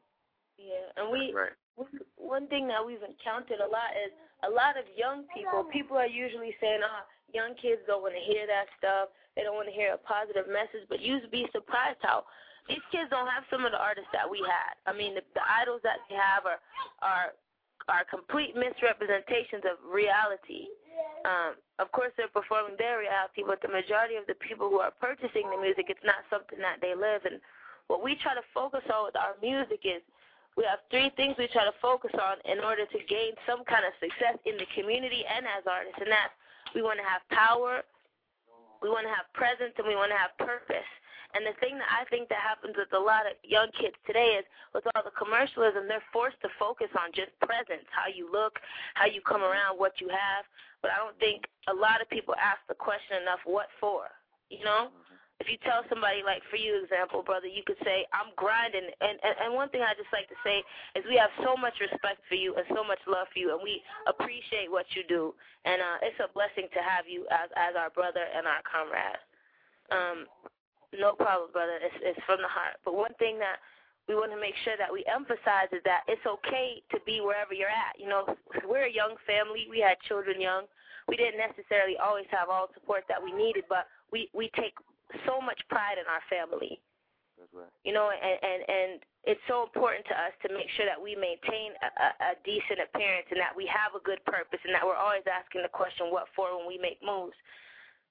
yeah, 0.57 0.87
and 1.03 1.11
we 1.11 1.33
Right. 1.33 1.51
one- 1.75 1.99
one 2.15 2.47
thing 2.47 2.67
that 2.67 2.85
we've 2.85 3.03
encountered 3.03 3.59
a 3.59 3.67
lot 3.67 3.91
is 4.05 4.11
a 4.43 4.49
lot 4.49 4.77
of 4.77 4.85
young 4.95 5.25
people. 5.35 5.65
People 5.65 5.97
are 5.97 6.07
usually 6.07 6.55
saying, 6.61 6.79
"Ah, 6.83 7.03
young 7.33 7.55
kids 7.55 7.81
don't 7.87 8.01
want 8.01 8.13
to 8.13 8.21
hear 8.21 8.47
that 8.47 8.67
stuff. 8.77 9.09
They 9.35 9.43
don't 9.43 9.55
want 9.55 9.67
to 9.67 9.75
hear 9.75 9.93
a 9.93 9.97
positive 9.97 10.47
message." 10.47 10.87
But 10.89 11.01
you'd 11.01 11.29
be 11.31 11.47
surprised 11.51 11.99
how 12.01 12.25
these 12.67 12.83
kids 12.91 13.09
don't 13.09 13.27
have 13.27 13.43
some 13.49 13.65
of 13.65 13.71
the 13.71 13.81
artists 13.81 14.11
that 14.13 14.29
we 14.29 14.39
had. 14.45 14.77
I 14.85 14.93
mean, 14.95 15.15
the, 15.15 15.23
the 15.33 15.45
idols 15.45 15.81
that 15.83 15.99
they 16.09 16.15
have 16.15 16.45
are 16.45 16.61
are 17.01 17.33
are 17.89 18.05
complete 18.05 18.53
misrepresentations 18.55 19.65
of 19.65 19.81
reality. 19.89 20.69
Um, 21.25 21.57
of 21.79 21.89
course, 21.91 22.13
they're 22.17 22.29
performing 22.29 22.77
their 22.77 23.01
reality, 23.01 23.41
but 23.41 23.61
the 23.61 23.73
majority 23.73 24.15
of 24.21 24.27
the 24.29 24.37
people 24.37 24.69
who 24.69 24.79
are 24.79 24.93
purchasing 25.01 25.49
the 25.49 25.57
music, 25.57 25.89
it's 25.89 26.05
not 26.05 26.21
something 26.29 26.59
that 26.61 26.77
they 26.81 26.93
live. 26.93 27.25
And 27.25 27.41
what 27.87 28.03
we 28.05 28.15
try 28.21 28.37
to 28.37 28.45
focus 28.53 28.85
on 28.93 29.09
with 29.09 29.17
our 29.17 29.33
music 29.41 29.81
is 29.81 30.01
we 30.57 30.63
have 30.69 30.83
three 30.91 31.09
things 31.17 31.35
we 31.39 31.47
try 31.49 31.65
to 31.65 31.73
focus 31.81 32.11
on 32.13 32.37
in 32.45 32.61
order 32.61 32.85
to 32.85 32.99
gain 33.09 33.33
some 33.49 33.63
kind 33.65 33.81
of 33.87 33.93
success 33.97 34.37
in 34.45 34.57
the 34.61 34.67
community 34.77 35.25
and 35.25 35.45
as 35.47 35.65
artists, 35.65 35.97
and 36.01 36.11
that's 36.11 36.35
we 36.75 36.81
want 36.81 36.99
to 36.99 37.07
have 37.07 37.23
power, 37.33 37.83
we 38.81 38.89
want 38.89 39.05
to 39.05 39.13
have 39.13 39.29
presence, 39.37 39.73
and 39.77 39.85
we 39.87 39.95
want 39.95 40.11
to 40.11 40.19
have 40.19 40.33
purpose. 40.41 40.89
And 41.31 41.47
the 41.47 41.55
thing 41.63 41.79
that 41.79 41.87
I 41.87 42.03
think 42.11 42.27
that 42.27 42.43
happens 42.43 42.75
with 42.75 42.91
a 42.91 42.99
lot 42.99 43.23
of 43.23 43.39
young 43.39 43.71
kids 43.79 43.95
today 44.03 44.35
is 44.35 44.45
with 44.75 44.83
all 44.91 45.03
the 45.03 45.15
commercialism, 45.15 45.87
they're 45.87 46.03
forced 46.11 46.39
to 46.43 46.51
focus 46.59 46.91
on 46.99 47.15
just 47.15 47.31
presence, 47.39 47.87
how 47.87 48.11
you 48.11 48.27
look, 48.27 48.59
how 48.99 49.07
you 49.07 49.23
come 49.23 49.39
around, 49.39 49.79
what 49.79 49.95
you 50.03 50.11
have. 50.11 50.43
But 50.83 50.91
I 50.91 50.99
don't 50.99 51.15
think 51.23 51.47
a 51.71 51.73
lot 51.73 52.03
of 52.03 52.11
people 52.11 52.35
ask 52.35 52.59
the 52.67 52.75
question 52.75 53.23
enough, 53.23 53.39
what 53.47 53.71
for? 53.79 54.11
You 54.51 54.65
know? 54.67 54.91
Mm-hmm. 54.91 55.10
If 55.41 55.49
you 55.49 55.57
tell 55.65 55.81
somebody, 55.89 56.21
like 56.21 56.45
for 56.53 56.61
you, 56.61 56.77
example, 56.85 57.25
brother, 57.25 57.49
you 57.49 57.65
could 57.65 57.81
say, 57.81 58.05
I'm 58.13 58.29
grinding. 58.37 58.85
And, 59.01 59.17
and, 59.25 59.33
and 59.41 59.49
one 59.57 59.73
thing 59.73 59.81
I 59.81 59.97
just 59.97 60.13
like 60.13 60.29
to 60.29 60.37
say 60.45 60.61
is 60.93 61.01
we 61.09 61.17
have 61.17 61.33
so 61.41 61.57
much 61.57 61.73
respect 61.81 62.21
for 62.29 62.37
you 62.37 62.53
and 62.53 62.65
so 62.69 62.85
much 62.85 63.01
love 63.09 63.25
for 63.33 63.41
you, 63.41 63.49
and 63.49 63.57
we 63.57 63.81
appreciate 64.05 64.69
what 64.69 64.85
you 64.93 65.01
do. 65.09 65.33
And 65.65 65.81
uh, 65.81 66.05
it's 66.05 66.21
a 66.21 66.29
blessing 66.29 66.69
to 66.77 66.81
have 66.85 67.09
you 67.09 67.25
as, 67.33 67.49
as 67.57 67.73
our 67.73 67.89
brother 67.89 68.21
and 68.21 68.45
our 68.45 68.61
comrade. 68.61 69.17
Um, 69.89 70.29
no 70.93 71.17
problem, 71.17 71.49
brother. 71.49 71.81
It's, 71.81 72.13
it's 72.13 72.21
from 72.29 72.45
the 72.45 72.51
heart. 72.51 72.77
But 72.85 72.93
one 72.93 73.17
thing 73.17 73.41
that 73.41 73.57
we 74.05 74.13
want 74.13 74.29
to 74.29 74.37
make 74.37 74.53
sure 74.61 74.77
that 74.77 74.93
we 74.93 75.01
emphasize 75.09 75.73
is 75.73 75.81
that 75.89 76.05
it's 76.05 76.21
okay 76.21 76.85
to 76.93 77.01
be 77.01 77.17
wherever 77.17 77.57
you're 77.57 77.73
at. 77.73 77.97
You 77.97 78.13
know, 78.13 78.29
we're 78.69 78.85
a 78.85 78.93
young 78.93 79.17
family. 79.25 79.65
We 79.65 79.81
had 79.81 79.97
children 80.05 80.37
young. 80.37 80.69
We 81.09 81.17
didn't 81.17 81.41
necessarily 81.41 81.97
always 81.97 82.29
have 82.29 82.53
all 82.53 82.69
the 82.69 82.77
support 82.77 83.09
that 83.09 83.17
we 83.17 83.33
needed, 83.33 83.65
but 83.65 83.89
we 84.13 84.29
we 84.37 84.53
take 84.53 84.77
so 85.25 85.41
much 85.41 85.59
pride 85.69 85.97
in 85.97 86.07
our 86.07 86.23
family. 86.29 86.81
That's 87.41 87.51
right. 87.57 87.73
You 87.81 87.93
know, 87.93 88.13
and 88.13 88.37
and 88.37 88.61
and 88.69 88.91
it's 89.25 89.41
so 89.49 89.65
important 89.65 90.05
to 90.09 90.15
us 90.17 90.33
to 90.45 90.53
make 90.53 90.69
sure 90.77 90.85
that 90.85 90.97
we 90.97 91.17
maintain 91.17 91.73
a, 91.81 91.89
a, 91.89 92.09
a 92.29 92.31
decent 92.45 92.85
appearance 92.85 93.29
and 93.33 93.41
that 93.41 93.53
we 93.53 93.65
have 93.65 93.97
a 93.97 94.01
good 94.05 94.21
purpose 94.29 94.61
and 94.61 94.73
that 94.77 94.85
we're 94.85 94.97
always 94.97 95.25
asking 95.25 95.65
the 95.65 95.73
question 95.73 96.13
what 96.13 96.29
for 96.37 96.53
when 96.53 96.69
we 96.69 96.77
make 96.77 97.01
moves. 97.01 97.37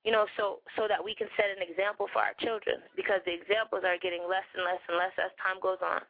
You 0.02 0.11
know, 0.11 0.26
so 0.35 0.66
so 0.75 0.90
that 0.90 0.99
we 0.99 1.14
can 1.14 1.30
set 1.38 1.52
an 1.52 1.62
example 1.62 2.11
for 2.11 2.19
our 2.25 2.35
children 2.42 2.83
because 2.99 3.23
the 3.23 3.35
examples 3.37 3.87
are 3.87 4.00
getting 4.02 4.26
less 4.26 4.47
and 4.59 4.66
less 4.66 4.83
and 4.90 4.99
less 4.99 5.14
as 5.21 5.30
time 5.38 5.62
goes 5.62 5.78
on. 5.78 6.02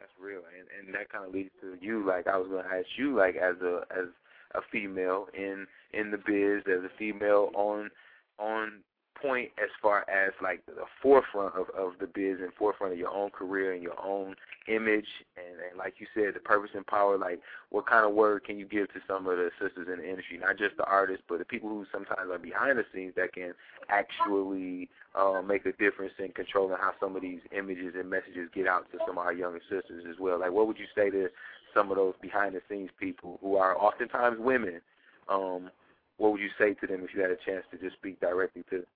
That's 0.00 0.16
real, 0.16 0.40
and 0.48 0.64
and 0.72 0.94
that 0.96 1.12
kind 1.12 1.28
of 1.28 1.34
leads 1.34 1.52
to 1.60 1.76
you. 1.76 2.06
Like 2.06 2.24
I 2.24 2.40
was 2.40 2.48
going 2.48 2.64
to 2.64 2.72
ask 2.72 2.88
you, 2.96 3.12
like 3.12 3.36
as 3.36 3.60
a 3.60 3.84
as 3.92 4.08
a 4.56 4.64
female 4.72 5.28
in 5.36 5.66
in 5.92 6.10
the 6.10 6.16
biz, 6.16 6.64
as 6.64 6.84
a 6.88 6.92
female 6.96 7.50
on 7.52 7.90
on 8.38 8.80
point 9.20 9.50
as 9.62 9.68
far 9.82 10.08
as 10.08 10.32
like 10.42 10.64
the 10.66 10.84
forefront 11.02 11.54
of 11.54 11.68
of 11.70 11.92
the 12.00 12.06
biz 12.06 12.40
and 12.40 12.52
forefront 12.58 12.92
of 12.92 12.98
your 12.98 13.10
own 13.10 13.30
career 13.30 13.72
and 13.72 13.82
your 13.82 13.98
own 14.04 14.34
image 14.68 15.06
and, 15.36 15.60
and 15.68 15.78
like 15.78 15.94
you 15.98 16.06
said 16.14 16.34
the 16.34 16.40
purpose 16.40 16.70
and 16.74 16.86
power 16.86 17.18
like 17.18 17.40
what 17.70 17.86
kind 17.86 18.06
of 18.06 18.12
word 18.12 18.44
can 18.44 18.58
you 18.58 18.66
give 18.66 18.92
to 18.92 19.00
some 19.06 19.26
of 19.26 19.36
the 19.36 19.50
sisters 19.60 19.88
in 19.92 19.98
the 19.98 20.08
industry? 20.08 20.38
Not 20.38 20.58
just 20.58 20.76
the 20.76 20.84
artists 20.84 21.24
but 21.28 21.38
the 21.38 21.44
people 21.44 21.68
who 21.68 21.86
sometimes 21.92 22.30
are 22.30 22.38
behind 22.38 22.78
the 22.78 22.84
scenes 22.94 23.14
that 23.16 23.32
can 23.32 23.52
actually 23.88 24.88
uh, 25.14 25.42
make 25.42 25.66
a 25.66 25.72
difference 25.72 26.14
in 26.18 26.28
controlling 26.28 26.76
how 26.76 26.92
some 27.00 27.16
of 27.16 27.22
these 27.22 27.40
images 27.56 27.94
and 27.98 28.08
messages 28.08 28.48
get 28.54 28.66
out 28.66 28.90
to 28.92 28.98
some 29.06 29.18
of 29.18 29.24
our 29.24 29.32
younger 29.32 29.60
sisters 29.68 30.04
as 30.08 30.16
well. 30.18 30.40
Like 30.40 30.52
what 30.52 30.66
would 30.66 30.78
you 30.78 30.86
say 30.94 31.10
to 31.10 31.28
some 31.74 31.90
of 31.90 31.96
those 31.96 32.14
behind 32.20 32.54
the 32.54 32.62
scenes 32.68 32.90
people 32.98 33.38
who 33.40 33.56
are 33.56 33.76
oftentimes 33.76 34.38
women? 34.38 34.80
Um 35.28 35.70
what 36.18 36.32
would 36.32 36.40
you 36.40 36.50
say 36.58 36.74
to 36.74 36.86
them 36.86 37.02
if 37.02 37.14
you 37.14 37.22
had 37.22 37.30
a 37.30 37.36
chance 37.46 37.64
to 37.70 37.78
just 37.78 37.96
speak 37.96 38.20
directly 38.20 38.62
to 38.68 38.76
them 38.76 38.86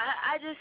I, 0.00 0.34
I 0.34 0.38
just 0.38 0.60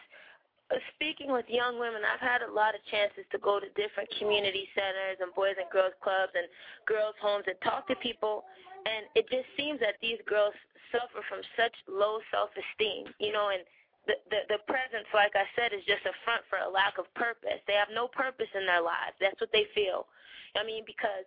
uh, 0.73 0.81
speaking 0.97 1.29
with 1.29 1.45
young 1.45 1.77
women, 1.77 2.01
I've 2.01 2.23
had 2.23 2.41
a 2.41 2.49
lot 2.49 2.73
of 2.73 2.81
chances 2.89 3.21
to 3.29 3.37
go 3.37 3.61
to 3.61 3.69
different 3.77 4.09
community 4.17 4.65
centers 4.73 5.21
and 5.21 5.29
boys 5.37 5.53
and 5.61 5.69
girls 5.69 5.93
clubs 6.01 6.33
and 6.33 6.49
girls 6.89 7.13
homes 7.21 7.45
and 7.45 7.57
talk 7.61 7.85
to 7.93 7.95
people, 8.01 8.45
and 8.89 9.05
it 9.13 9.29
just 9.29 9.45
seems 9.53 9.77
that 9.85 10.01
these 10.01 10.17
girls 10.25 10.57
suffer 10.89 11.21
from 11.29 11.45
such 11.53 11.73
low 11.85 12.17
self-esteem, 12.33 13.13
you 13.21 13.29
know, 13.29 13.53
and 13.53 13.61
the, 14.09 14.17
the 14.29 14.57
the 14.57 14.61
presence, 14.69 15.09
like 15.13 15.33
I 15.37 15.45
said, 15.53 15.73
is 15.73 15.85
just 15.85 16.05
a 16.05 16.13
front 16.25 16.45
for 16.49 16.61
a 16.61 16.69
lack 16.69 16.97
of 16.97 17.09
purpose. 17.13 17.61
They 17.69 17.77
have 17.77 17.89
no 17.93 18.09
purpose 18.09 18.49
in 18.53 18.65
their 18.65 18.81
lives. 18.81 19.17
That's 19.21 19.37
what 19.41 19.53
they 19.53 19.69
feel. 19.73 20.09
I 20.57 20.65
mean, 20.65 20.85
because 20.85 21.25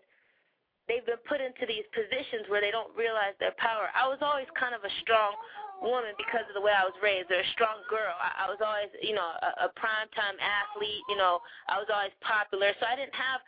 they've 0.86 1.04
been 1.04 1.20
put 1.28 1.42
into 1.42 1.66
these 1.66 1.84
positions 1.92 2.48
where 2.48 2.62
they 2.62 2.70
don't 2.70 2.90
realize 2.96 3.36
their 3.38 3.54
power. 3.58 3.92
I 3.92 4.08
was 4.08 4.18
always 4.22 4.48
kind 4.56 4.74
of 4.74 4.82
a 4.82 4.92
strong 5.04 5.36
woman 5.82 6.14
because 6.18 6.46
of 6.50 6.54
the 6.54 6.64
way 6.64 6.74
I 6.74 6.84
was 6.84 6.96
raised, 7.02 7.30
or 7.30 7.40
a 7.40 7.54
strong 7.54 7.82
girl. 7.86 8.14
I, 8.18 8.44
I 8.44 8.50
was 8.50 8.58
always, 8.60 8.90
you 9.02 9.14
know, 9.14 9.24
a, 9.24 9.66
a 9.66 9.74
primetime 9.78 10.36
athlete. 10.38 11.04
You 11.08 11.18
know, 11.18 11.40
I 11.70 11.78
was 11.78 11.88
always 11.90 12.14
popular, 12.22 12.74
so 12.78 12.86
I 12.86 12.96
didn't 12.96 13.16
have 13.16 13.40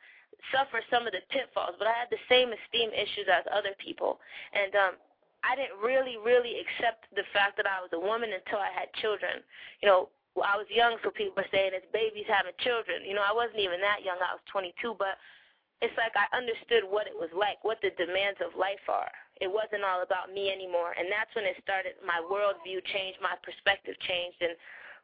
suffer 0.49 0.81
some 0.89 1.05
of 1.05 1.13
the 1.13 1.21
pitfalls, 1.29 1.77
but 1.77 1.85
I 1.85 1.93
had 1.93 2.09
the 2.09 2.21
same 2.25 2.49
esteem 2.49 2.89
issues 2.97 3.29
as 3.29 3.45
other 3.53 3.77
people, 3.77 4.21
and 4.57 4.73
um, 4.73 4.95
I 5.45 5.57
didn't 5.57 5.81
really, 5.81 6.17
really 6.21 6.61
accept 6.61 7.09
the 7.17 7.25
fact 7.33 7.57
that 7.57 7.69
I 7.69 7.81
was 7.81 7.93
a 7.93 8.01
woman 8.01 8.33
until 8.33 8.61
I 8.61 8.73
had 8.73 8.93
children. 9.01 9.45
You 9.81 9.89
know, 9.89 10.01
I 10.39 10.57
was 10.57 10.69
young, 10.69 10.97
so 11.03 11.11
people 11.11 11.37
were 11.37 11.53
saying 11.53 11.73
it's 11.73 11.89
babies 11.93 12.29
having 12.29 12.57
children. 12.61 13.05
You 13.05 13.17
know, 13.17 13.25
I 13.25 13.33
wasn't 13.33 13.61
even 13.61 13.81
that 13.81 14.05
young. 14.05 14.21
I 14.21 14.37
was 14.37 14.45
22, 14.53 14.97
but 14.97 15.21
it's 15.81 15.97
like 15.97 16.13
I 16.15 16.29
understood 16.37 16.85
what 16.85 17.09
it 17.09 17.17
was 17.17 17.33
like, 17.33 17.61
what 17.65 17.81
the 17.81 17.93
demands 17.97 18.39
of 18.45 18.53
life 18.57 18.85
are. 18.89 19.13
It 19.41 19.49
wasn't 19.49 19.89
all 19.89 20.05
about 20.05 20.29
me 20.29 20.53
anymore. 20.53 20.93
And 20.93 21.09
that's 21.09 21.33
when 21.33 21.49
it 21.49 21.57
started, 21.65 21.97
my 22.05 22.21
worldview 22.21 22.85
changed, 22.93 23.19
my 23.25 23.41
perspective 23.41 23.97
changed. 24.05 24.37
And 24.45 24.53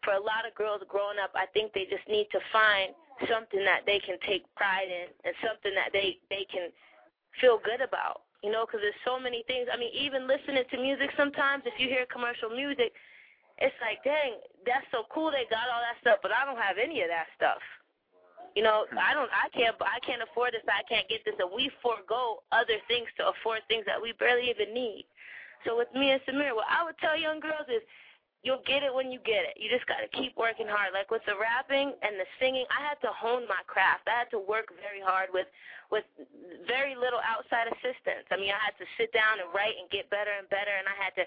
for 0.05 0.13
a 0.13 0.23
lot 0.23 0.45
of 0.45 0.53
girls 0.53 0.85
growing 0.87 1.17
up, 1.17 1.33
I 1.33 1.49
think 1.57 1.73
they 1.73 1.89
just 1.89 2.05
need 2.05 2.29
to 2.37 2.41
find 2.53 2.93
something 3.33 3.65
that 3.65 3.89
they 3.89 3.97
can 4.05 4.21
take 4.29 4.45
pride 4.53 4.93
in 4.93 5.09
and 5.25 5.33
something 5.41 5.73
that 5.73 5.89
they, 5.97 6.21
they 6.29 6.45
can 6.53 6.69
feel 7.41 7.57
good 7.65 7.81
about. 7.81 8.29
You 8.45 8.53
know, 8.53 8.69
because 8.69 8.85
there's 8.85 9.03
so 9.09 9.17
many 9.19 9.43
things. 9.49 9.67
I 9.73 9.81
mean, 9.81 9.91
even 9.97 10.29
listening 10.29 10.69
to 10.69 10.77
music 10.77 11.11
sometimes, 11.17 11.65
if 11.65 11.81
you 11.81 11.89
hear 11.89 12.05
commercial 12.07 12.53
music, 12.53 12.93
it's 13.59 13.75
like, 13.81 14.05
dang, 14.05 14.37
that's 14.69 14.85
so 14.93 15.09
cool 15.09 15.33
they 15.33 15.49
got 15.49 15.65
all 15.73 15.81
that 15.81 15.97
stuff, 16.05 16.21
but 16.21 16.31
I 16.31 16.45
don't 16.45 16.61
have 16.61 16.77
any 16.77 17.01
of 17.01 17.09
that 17.09 17.33
stuff. 17.35 17.59
You 18.57 18.65
know, 18.65 18.89
I 18.97 19.13
don't, 19.13 19.29
I 19.29 19.53
can't, 19.53 19.77
I 19.85 20.01
can't 20.01 20.25
afford 20.25 20.57
this. 20.57 20.65
I 20.65 20.81
can't 20.89 21.05
get 21.13 21.21
this, 21.29 21.37
and 21.37 21.53
we 21.53 21.69
forego 21.85 22.41
other 22.51 22.81
things 22.89 23.05
to 23.21 23.29
afford 23.37 23.61
things 23.69 23.85
that 23.85 24.01
we 24.01 24.17
barely 24.17 24.49
even 24.49 24.73
need. 24.73 25.05
So 25.69 25.77
with 25.77 25.93
me 25.93 26.17
and 26.17 26.25
Samir, 26.25 26.57
what 26.57 26.65
I 26.65 26.81
would 26.81 26.97
tell 26.97 27.13
young 27.13 27.39
girls 27.39 27.69
is, 27.69 27.85
you'll 28.47 28.63
get 28.63 28.87
it 28.87 28.95
when 28.95 29.11
you 29.11 29.19
get 29.27 29.43
it. 29.43 29.59
You 29.59 29.67
just 29.67 29.91
got 29.91 29.99
to 29.99 30.11
keep 30.15 30.39
working 30.39 30.71
hard. 30.71 30.95
Like 30.95 31.11
with 31.11 31.27
the 31.27 31.35
rapping 31.35 31.91
and 31.99 32.15
the 32.15 32.29
singing, 32.39 32.63
I 32.71 32.79
had 32.79 32.95
to 33.03 33.11
hone 33.11 33.43
my 33.51 33.59
craft. 33.67 34.07
I 34.07 34.23
had 34.23 34.31
to 34.31 34.39
work 34.39 34.71
very 34.79 35.03
hard 35.03 35.35
with 35.35 35.51
with 35.91 36.07
very 36.67 36.99
little 36.99 37.23
outside 37.23 37.71
assistance. 37.71 38.27
I 38.31 38.39
mean, 38.39 38.51
I 38.51 38.59
had 38.59 38.75
to 38.83 38.87
sit 38.99 39.15
down 39.15 39.39
and 39.39 39.47
write 39.55 39.79
and 39.79 39.87
get 39.91 40.11
better 40.11 40.35
and 40.35 40.47
better, 40.51 40.75
and 40.75 40.87
I 40.87 40.97
had 40.99 41.15
to 41.15 41.27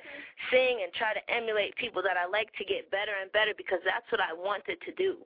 sing 0.52 0.84
and 0.84 0.92
try 0.96 1.16
to 1.16 1.24
emulate 1.32 1.76
people 1.80 2.04
that 2.04 2.20
I 2.20 2.28
like 2.28 2.52
to 2.60 2.64
get 2.68 2.92
better 2.92 3.16
and 3.20 3.32
better 3.32 3.56
because 3.56 3.80
that's 3.88 4.08
what 4.12 4.20
I 4.24 4.36
wanted 4.36 4.80
to 4.84 4.92
do. 4.96 5.20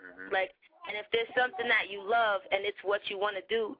Mm-hmm. 0.00 0.32
Like 0.32 0.52
and 0.88 0.96
if 0.96 1.04
there's 1.12 1.28
something 1.36 1.68
that 1.68 1.92
you 1.92 2.00
love 2.00 2.40
and 2.50 2.64
it's 2.64 2.80
what 2.82 3.04
you 3.12 3.20
want 3.20 3.36
to 3.36 3.44
do, 3.52 3.76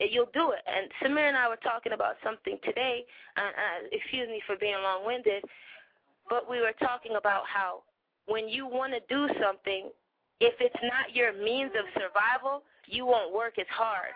you'll 0.00 0.32
do 0.32 0.56
it. 0.56 0.64
And 0.64 0.88
Samir 1.04 1.28
and 1.28 1.36
I 1.36 1.48
were 1.48 1.60
talking 1.60 1.92
about 1.92 2.16
something 2.24 2.58
today. 2.64 3.04
Uh, 3.36 3.52
uh, 3.52 3.78
excuse 3.92 4.28
me 4.28 4.40
for 4.46 4.56
being 4.56 4.80
long-winded, 4.80 5.44
but 6.28 6.48
we 6.48 6.60
were 6.60 6.74
talking 6.80 7.16
about 7.16 7.44
how 7.44 7.84
when 8.26 8.48
you 8.48 8.66
want 8.66 8.92
to 8.92 9.00
do 9.08 9.28
something, 9.40 9.92
if 10.40 10.54
it's 10.60 10.82
not 10.82 11.14
your 11.14 11.32
means 11.32 11.72
of 11.76 11.84
survival, 11.94 12.64
you 12.88 13.06
won't 13.06 13.32
work 13.32 13.58
as 13.58 13.68
hard. 13.70 14.12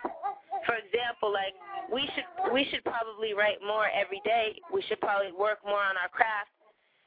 For 0.65 0.75
example, 0.77 1.33
like 1.33 1.53
we 1.91 2.05
should 2.13 2.27
we 2.53 2.67
should 2.69 2.83
probably 2.85 3.33
write 3.33 3.57
more 3.65 3.89
every 3.89 4.21
day. 4.23 4.59
We 4.73 4.81
should 4.87 5.01
probably 5.01 5.31
work 5.31 5.59
more 5.65 5.81
on 5.81 5.97
our 5.97 6.09
craft. 6.09 6.53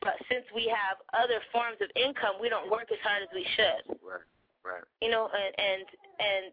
But 0.02 0.18
since 0.28 0.44
we 0.54 0.68
have 0.68 1.00
other 1.14 1.40
forms 1.52 1.78
of 1.80 1.88
income, 1.96 2.36
we 2.40 2.50
don't 2.50 2.70
work 2.70 2.90
as 2.92 3.00
hard 3.02 3.22
as 3.22 3.30
we 3.32 3.46
should. 3.56 3.96
Right. 4.04 4.33
Right. 4.64 4.84
You 5.02 5.10
know, 5.12 5.28
and 5.28 5.52
and 5.60 5.84
and 6.18 6.44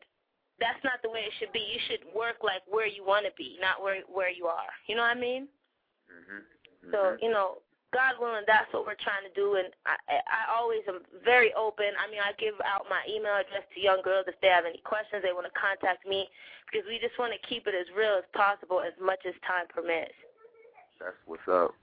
that's 0.59 0.83
not 0.83 0.99
the 1.01 1.09
way 1.09 1.23
it 1.25 1.33
should 1.39 1.51
be. 1.55 1.63
You 1.63 1.79
should 1.87 2.03
work 2.13 2.43
like 2.43 2.61
where 2.67 2.85
you 2.85 3.07
want 3.07 3.25
to 3.25 3.33
be, 3.39 3.57
not 3.63 3.81
where 3.81 4.03
where 4.11 4.29
you 4.29 4.45
are. 4.45 4.69
You 4.87 4.95
know 4.95 5.07
what 5.07 5.15
I 5.15 5.19
mean? 5.19 5.47
Mhm. 6.11 6.43
Mm-hmm. 6.43 6.91
So 6.91 7.17
you 7.23 7.31
know, 7.31 7.63
God 7.95 8.19
willing, 8.19 8.43
that's 8.47 8.71
what 8.71 8.85
we're 8.85 8.99
trying 8.99 9.23
to 9.23 9.33
do. 9.35 9.55
And 9.55 9.71
I 9.87 9.95
I 10.27 10.51
always 10.51 10.83
am 10.87 11.07
very 11.23 11.55
open. 11.55 11.91
I 11.95 12.11
mean, 12.11 12.19
I 12.19 12.35
give 12.35 12.55
out 12.67 12.91
my 12.91 12.99
email 13.07 13.39
address 13.39 13.63
to 13.63 13.79
young 13.79 14.03
girls 14.03 14.27
if 14.27 14.35
they 14.43 14.51
have 14.51 14.67
any 14.67 14.83
questions, 14.83 15.23
they 15.23 15.31
want 15.35 15.47
to 15.47 15.55
contact 15.55 16.03
me 16.03 16.27
because 16.67 16.83
we 16.87 16.99
just 16.99 17.15
want 17.19 17.31
to 17.31 17.41
keep 17.47 17.63
it 17.67 17.75
as 17.75 17.87
real 17.95 18.19
as 18.19 18.27
possible, 18.35 18.83
as 18.83 18.93
much 18.99 19.23
as 19.27 19.35
time 19.47 19.67
permits. 19.71 20.15
That's 20.99 21.15
what's 21.25 21.47
up. 21.47 21.75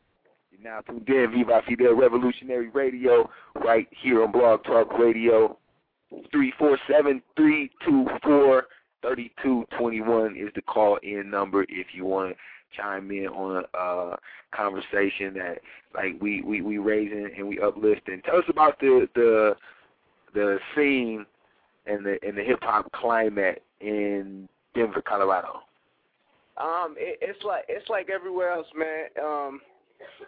You're 0.51 0.65
now 0.65 0.81
tuned 0.81 1.09
in 1.09 1.33
Viva 1.33 1.63
Fidel 1.69 1.95
Revolutionary 1.95 2.69
Radio 2.69 3.29
right 3.65 3.89
here 4.01 4.23
on 4.23 4.33
Blog 4.33 4.65
Talk 4.65 4.97
Radio 4.99 5.59
three 6.31 6.53
four 6.59 6.79
seven 6.91 7.23
three 7.37 7.71
two 7.87 8.07
four 8.23 8.65
thirty 9.03 9.33
two 9.43 9.65
twenty 9.79 10.01
one 10.01 10.37
is 10.37 10.51
the 10.55 10.63
call 10.63 10.99
in 11.03 11.31
number 11.31 11.65
if 11.69 11.89
you 11.93 12.05
want 12.05 12.31
to 12.31 12.37
chime 12.77 13.11
in 13.11 13.27
on 13.29 13.65
a 13.75 13.79
uh, 13.79 14.17
conversation 14.55 15.35
that 15.35 15.59
like 15.95 16.21
we 16.21 16.43
we 16.43 16.61
we 16.63 16.79
raising 16.79 17.31
and 17.37 17.49
we 17.49 17.61
uplifting. 17.61 18.21
Tell 18.23 18.37
us 18.37 18.45
about 18.49 18.79
the 18.81 19.09
the 19.15 19.57
the 20.35 20.59
scene 20.75 21.25
and 21.87 22.05
the 22.05 22.19
and 22.27 22.37
the 22.37 22.43
hip 22.43 22.61
hop 22.63 22.91
climate 22.93 23.63
in 23.81 24.49
Denver, 24.75 25.03
Colorado. 25.03 25.63
Um, 26.59 26.97
it, 26.99 27.19
it's 27.23 27.43
like 27.45 27.65
it's 27.69 27.89
like 27.89 28.09
everywhere 28.11 28.51
else, 28.51 28.67
man. 28.77 29.07
Um, 29.23 29.61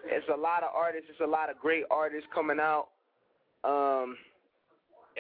it's 0.05 0.27
a 0.33 0.37
lot 0.37 0.63
of 0.63 0.71
artists. 0.75 1.09
It's 1.11 1.21
a 1.21 1.27
lot 1.27 1.51
of 1.51 1.59
great 1.59 1.85
artists 1.91 2.29
coming 2.35 2.59
out. 2.61 2.89
Um, 3.65 4.17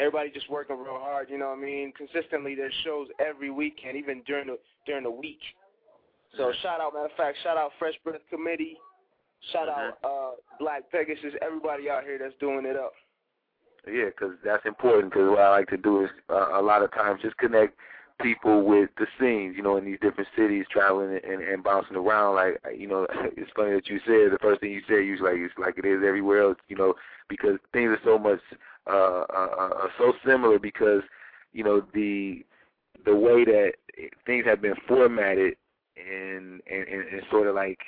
everybody 0.00 0.30
just 0.30 0.50
working 0.50 0.78
real 0.78 0.98
hard. 0.98 1.28
You 1.30 1.38
know 1.38 1.50
what 1.50 1.58
I 1.58 1.62
mean? 1.62 1.92
Consistently, 1.96 2.54
there's 2.54 2.74
shows 2.84 3.08
every 3.20 3.50
weekend, 3.50 3.96
even 3.96 4.22
during 4.26 4.48
the 4.48 4.58
during 4.86 5.04
the 5.04 5.10
week. 5.10 5.40
So 6.36 6.52
shout 6.62 6.80
out, 6.80 6.94
matter 6.94 7.06
of 7.06 7.12
fact, 7.16 7.38
shout 7.42 7.56
out 7.56 7.72
Fresh 7.78 7.94
Breath 8.04 8.20
Committee, 8.30 8.76
shout 9.52 9.68
out 9.68 9.98
uh, 10.04 10.36
Black 10.60 10.90
Pegasus, 10.92 11.34
everybody 11.42 11.90
out 11.90 12.04
here 12.04 12.18
that's 12.18 12.34
doing 12.38 12.64
it 12.66 12.76
up. 12.76 12.92
Yeah, 13.86 14.06
because 14.06 14.34
that's 14.44 14.64
important. 14.64 15.12
Because 15.12 15.30
what 15.30 15.40
I 15.40 15.50
like 15.50 15.68
to 15.70 15.76
do 15.76 16.04
is 16.04 16.10
uh, 16.28 16.60
a 16.60 16.62
lot 16.62 16.82
of 16.82 16.92
times 16.92 17.20
just 17.22 17.36
connect 17.38 17.76
people 18.22 18.64
with 18.64 18.90
the 18.98 19.06
scenes, 19.18 19.56
you 19.56 19.62
know, 19.62 19.76
in 19.76 19.84
these 19.84 19.98
different 20.00 20.28
cities, 20.36 20.64
traveling 20.70 21.18
and, 21.24 21.42
and 21.42 21.64
bouncing 21.64 21.96
around. 21.96 22.36
Like, 22.36 22.60
you 22.76 22.86
know, 22.86 23.06
it's 23.36 23.50
funny 23.56 23.72
that 23.72 23.88
you 23.88 23.98
said 24.06 24.32
the 24.32 24.38
first 24.40 24.60
thing 24.60 24.72
you 24.72 24.82
said. 24.86 25.06
You 25.06 25.16
like, 25.22 25.36
it's 25.36 25.54
like 25.58 25.78
it 25.78 25.86
is 25.86 26.02
everywhere 26.06 26.42
else, 26.42 26.58
you 26.68 26.76
know, 26.76 26.94
because 27.28 27.58
things 27.72 27.90
are 27.90 28.00
so 28.04 28.18
much 28.18 28.40
uh, 28.86 29.24
uh, 29.32 29.48
uh, 29.58 29.88
so 29.98 30.12
similar 30.26 30.58
because 30.58 31.02
you 31.52 31.62
know 31.62 31.82
the 31.94 32.44
the 33.04 33.14
way 33.14 33.44
that 33.44 33.72
things 34.26 34.44
have 34.44 34.62
been 34.62 34.74
formatted 34.88 35.54
and 35.96 36.60
and, 36.70 36.88
and, 36.88 37.08
and 37.08 37.22
sort 37.30 37.46
of 37.46 37.54
like 37.54 37.78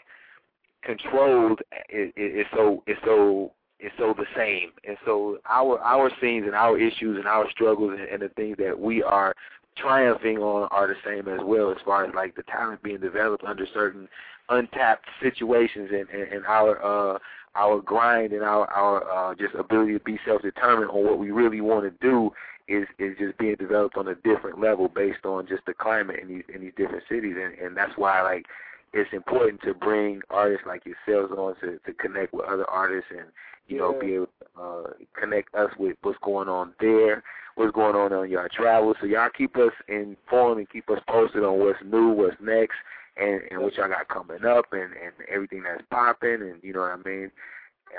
controlled 0.83 1.61
is, 1.89 2.13
is 2.17 2.47
so 2.55 2.83
is 2.87 2.97
so 3.05 3.53
is 3.81 3.91
so 3.99 4.15
the 4.17 4.27
same. 4.37 4.71
And 4.87 4.97
so 5.05 5.39
our 5.49 5.81
our 5.81 6.11
scenes 6.21 6.47
and 6.47 6.55
our 6.55 6.79
issues 6.79 7.19
and 7.19 7.27
our 7.27 7.51
struggles 7.51 7.93
and, 7.99 8.09
and 8.09 8.23
the 8.23 8.29
things 8.31 8.57
that 8.59 8.79
we 8.79 9.03
are 9.03 9.35
triumphing 9.77 10.39
on 10.39 10.69
are 10.71 10.87
the 10.87 10.97
same 11.05 11.29
as 11.29 11.41
well 11.43 11.71
as 11.71 11.79
far 11.85 12.05
as 12.05 12.15
like 12.15 12.35
the 12.37 12.43
talent 12.45 12.83
being 12.83 13.01
developed 13.01 13.45
under 13.45 13.67
certain 13.73 14.09
untapped 14.49 15.07
situations 15.23 15.91
and, 15.93 16.09
and, 16.11 16.33
and 16.33 16.47
our 16.47 16.83
uh 16.85 17.19
our 17.55 17.81
grind 17.81 18.33
and 18.33 18.43
our 18.43 18.67
our 18.71 19.31
uh, 19.31 19.35
just 19.35 19.55
ability 19.55 19.93
to 19.93 20.01
be 20.01 20.19
self-determined 20.25 20.91
on 20.91 21.05
what 21.05 21.19
we 21.19 21.31
really 21.31 21.61
want 21.61 21.85
to 21.85 22.07
do 22.07 22.31
is 22.69 22.87
is 22.99 23.17
just 23.19 23.37
being 23.39 23.57
developed 23.57 23.97
on 23.97 24.09
a 24.09 24.15
different 24.17 24.61
level 24.61 24.89
based 24.89 25.25
on 25.25 25.47
just 25.47 25.65
the 25.67 25.75
climate 25.75 26.21
in 26.21 26.29
these 26.29 26.45
in 26.55 26.61
these 26.61 26.73
different 26.77 27.03
cities, 27.09 27.37
and 27.41 27.55
and 27.59 27.77
that's 27.77 27.97
why 27.97 28.23
like 28.23 28.47
it's 28.95 29.13
important 29.13 29.61
to 29.63 29.75
bring 29.75 30.21
artists 30.31 30.67
like 30.67 30.83
yourselves 30.87 31.33
on 31.37 31.55
to 31.61 31.79
to 31.85 31.93
connect 31.95 32.33
with 32.33 32.47
other 32.47 32.69
artists 32.69 33.11
and 33.11 33.27
you 33.69 33.79
know, 33.79 33.99
be 33.99 34.15
able 34.15 34.27
to 34.27 34.42
uh, 34.61 34.83
connect 35.19 35.55
us 35.55 35.71
with 35.79 35.97
what's 36.03 36.19
going 36.23 36.49
on 36.49 36.75
there, 36.81 37.23
what's 37.55 37.73
going 37.73 37.97
on 37.97 38.13
on 38.13 38.31
your 38.31 38.49
travels. 38.49 38.97
So 39.01 39.07
y'all 39.07 39.31
keep 39.37 39.57
us 39.57 39.73
informed 39.89 40.59
and 40.59 40.71
keep 40.71 40.89
us 40.91 41.01
posted 41.09 41.45
on 41.45 41.59
what's 41.59 41.79
new, 41.85 42.11
what's 42.11 42.37
next, 42.41 42.77
and 43.17 43.41
and 43.51 43.61
what 43.63 43.75
y'all 43.77 43.89
got 43.89 44.09
coming 44.09 44.45
up, 44.45 44.67
and 44.73 44.93
and 44.95 45.13
everything 45.33 45.63
that's 45.63 45.85
popping, 45.91 46.43
and 46.43 46.63
you 46.63 46.73
know 46.73 46.81
what 46.81 46.93
I 46.93 47.09
mean. 47.09 47.31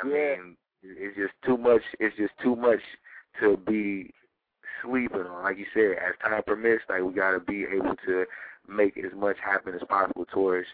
I 0.04 0.08
Yeah. 0.08 0.14
mean, 0.38 0.58
it's 0.84 1.16
just 1.16 1.34
too 1.46 1.58
much. 1.58 1.82
It's 2.00 2.16
just 2.18 2.34
too 2.42 2.56
much 2.56 2.82
to 3.40 3.58
be 3.58 4.12
sleeping 4.82 5.22
on. 5.22 5.44
Like 5.44 5.58
you 5.58 5.66
said, 5.74 5.98
as 5.98 6.14
time 6.20 6.42
permits, 6.46 6.84
like 6.90 7.02
we 7.02 7.14
gotta 7.14 7.40
be 7.40 7.64
able 7.66 7.96
to 8.06 8.26
make 8.68 8.98
as 8.98 9.12
much 9.16 9.38
happen 9.44 9.74
as 9.76 9.82
possible 9.88 10.26
towards 10.26 10.68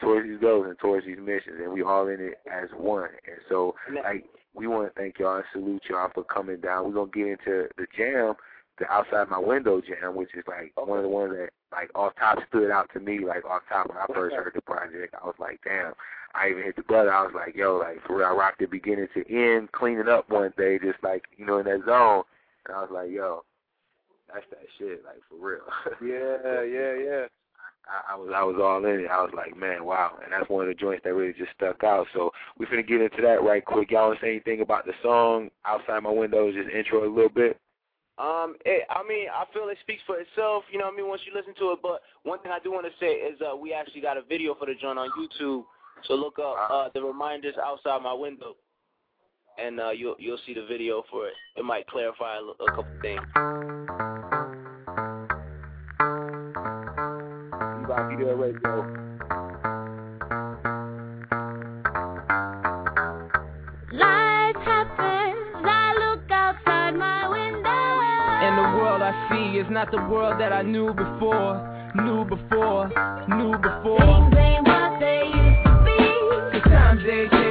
towards 0.00 0.28
these 0.28 0.40
goals 0.40 0.66
and 0.66 0.78
towards 0.78 1.06
these 1.06 1.18
missions, 1.18 1.60
and 1.62 1.72
we 1.72 1.82
all 1.82 2.08
in 2.08 2.20
it 2.20 2.38
as 2.52 2.68
one. 2.76 3.08
And 3.26 3.38
so, 3.48 3.74
like, 4.02 4.24
we 4.56 4.66
want 4.66 4.88
to 4.88 5.00
thank 5.00 5.18
y'all 5.18 5.36
and 5.36 5.44
salute 5.52 5.82
y'all 5.88 6.10
for 6.14 6.24
coming 6.24 6.60
down. 6.60 6.86
We're 6.86 6.94
gonna 6.94 7.10
get 7.10 7.26
into 7.26 7.68
the 7.76 7.86
jam, 7.96 8.34
the 8.78 8.90
outside 8.90 9.28
my 9.28 9.38
window 9.38 9.80
jam, 9.80 10.14
which 10.14 10.34
is 10.34 10.44
like 10.48 10.72
one 10.76 10.98
of 10.98 11.04
the 11.04 11.08
ones 11.08 11.34
that 11.36 11.50
like 11.72 11.90
off 11.94 12.14
top 12.18 12.38
stood 12.48 12.70
out 12.70 12.90
to 12.94 13.00
me. 13.00 13.20
Like 13.20 13.44
off 13.44 13.62
top 13.68 13.88
when 13.88 13.98
I 13.98 14.06
first 14.12 14.34
heard 14.34 14.52
the 14.54 14.62
project, 14.62 15.14
I 15.20 15.26
was 15.26 15.36
like, 15.38 15.60
damn. 15.64 15.92
I 16.34 16.50
even 16.50 16.64
hit 16.64 16.76
the 16.76 16.82
brother. 16.82 17.12
I 17.14 17.22
was 17.22 17.32
like, 17.34 17.56
yo, 17.56 17.78
like 17.78 18.04
for 18.06 18.18
real, 18.18 18.26
I 18.26 18.32
rocked 18.32 18.60
it 18.60 18.70
beginning 18.70 19.08
to 19.14 19.24
end, 19.32 19.72
cleaning 19.72 20.08
up 20.08 20.28
one 20.28 20.52
day, 20.58 20.78
just 20.78 21.02
like 21.02 21.24
you 21.36 21.46
know 21.46 21.58
in 21.58 21.64
that 21.64 21.84
zone. 21.86 22.24
And 22.66 22.76
I 22.76 22.82
was 22.82 22.90
like, 22.92 23.10
yo, 23.10 23.42
that's 24.32 24.44
that 24.50 24.66
shit, 24.78 25.02
like 25.04 25.22
for 25.28 25.36
real. 25.36 25.60
Yeah, 26.02 26.62
yeah, 26.62 26.94
yeah. 27.02 27.26
I, 27.88 28.14
I 28.14 28.16
was 28.16 28.30
I 28.34 28.42
was 28.42 28.56
all 28.60 28.84
in 28.84 29.00
it. 29.00 29.10
I 29.10 29.22
was 29.22 29.32
like, 29.34 29.56
man, 29.56 29.84
wow, 29.84 30.18
and 30.22 30.32
that's 30.32 30.50
one 30.50 30.62
of 30.62 30.68
the 30.68 30.74
joints 30.74 31.04
that 31.04 31.14
really 31.14 31.32
just 31.32 31.52
stuck 31.56 31.84
out. 31.84 32.06
So 32.14 32.32
we 32.58 32.66
finna 32.66 32.86
get 32.86 33.00
into 33.00 33.22
that 33.22 33.42
right 33.42 33.64
quick. 33.64 33.90
Y'all 33.90 34.08
want 34.08 34.20
to 34.20 34.24
say 34.26 34.30
anything 34.30 34.60
about 34.60 34.86
the 34.86 34.92
song 35.02 35.50
outside 35.64 36.02
my 36.02 36.10
window? 36.10 36.50
Just 36.50 36.70
intro 36.70 37.06
a 37.06 37.08
little 37.08 37.30
bit. 37.30 37.58
Um, 38.18 38.56
it, 38.64 38.86
I 38.88 39.06
mean, 39.06 39.28
I 39.28 39.44
feel 39.52 39.68
it 39.68 39.78
speaks 39.82 40.02
for 40.06 40.16
itself. 40.18 40.64
You 40.72 40.78
know 40.78 40.86
what 40.86 40.94
I 40.94 40.96
mean? 40.96 41.08
Once 41.08 41.22
you 41.26 41.34
listen 41.34 41.54
to 41.58 41.72
it, 41.72 41.80
but 41.82 42.00
one 42.22 42.38
thing 42.40 42.50
I 42.50 42.58
do 42.58 42.72
want 42.72 42.86
to 42.86 42.92
say 42.98 43.12
is 43.12 43.38
uh, 43.40 43.54
we 43.54 43.74
actually 43.74 44.00
got 44.00 44.16
a 44.16 44.22
video 44.22 44.54
for 44.54 44.66
the 44.66 44.74
joint 44.80 44.98
on 44.98 45.10
YouTube. 45.10 45.64
So 46.04 46.14
look 46.14 46.38
up 46.38 46.56
uh, 46.70 46.88
the 46.94 47.02
reminders 47.02 47.54
outside 47.62 48.02
my 48.02 48.14
window, 48.14 48.56
and 49.58 49.80
uh, 49.80 49.90
you'll 49.90 50.16
you'll 50.18 50.38
see 50.46 50.54
the 50.54 50.66
video 50.66 51.04
for 51.10 51.26
it. 51.28 51.34
It 51.56 51.64
might 51.64 51.86
clarify 51.86 52.38
a 52.38 52.70
couple 52.70 52.86
things. 53.02 53.75
Rocky 57.96 58.16
Del 58.16 58.36
Radio. 58.36 58.84
Life 63.90 64.56
happens, 64.66 65.64
I 65.64 65.94
look 65.96 66.30
outside 66.30 66.94
my 66.94 67.26
window. 67.26 67.68
And 68.44 68.58
the 68.58 68.78
world 68.78 69.00
I 69.00 69.14
see 69.30 69.58
is 69.58 69.66
not 69.70 69.90
the 69.90 70.02
world 70.10 70.38
that 70.38 70.52
I 70.52 70.60
knew 70.60 70.92
before, 70.92 71.56
knew 71.94 72.26
before, 72.26 72.88
knew 73.28 73.56
before. 73.56 73.98
Things 73.98 74.34
ain't 74.36 74.68
what 74.68 75.00
they 75.00 75.32
used 75.32 75.64
to 75.64 75.84
be. 75.86 76.60
Cause 76.60 76.70
times 76.70 77.00
they 77.02 77.45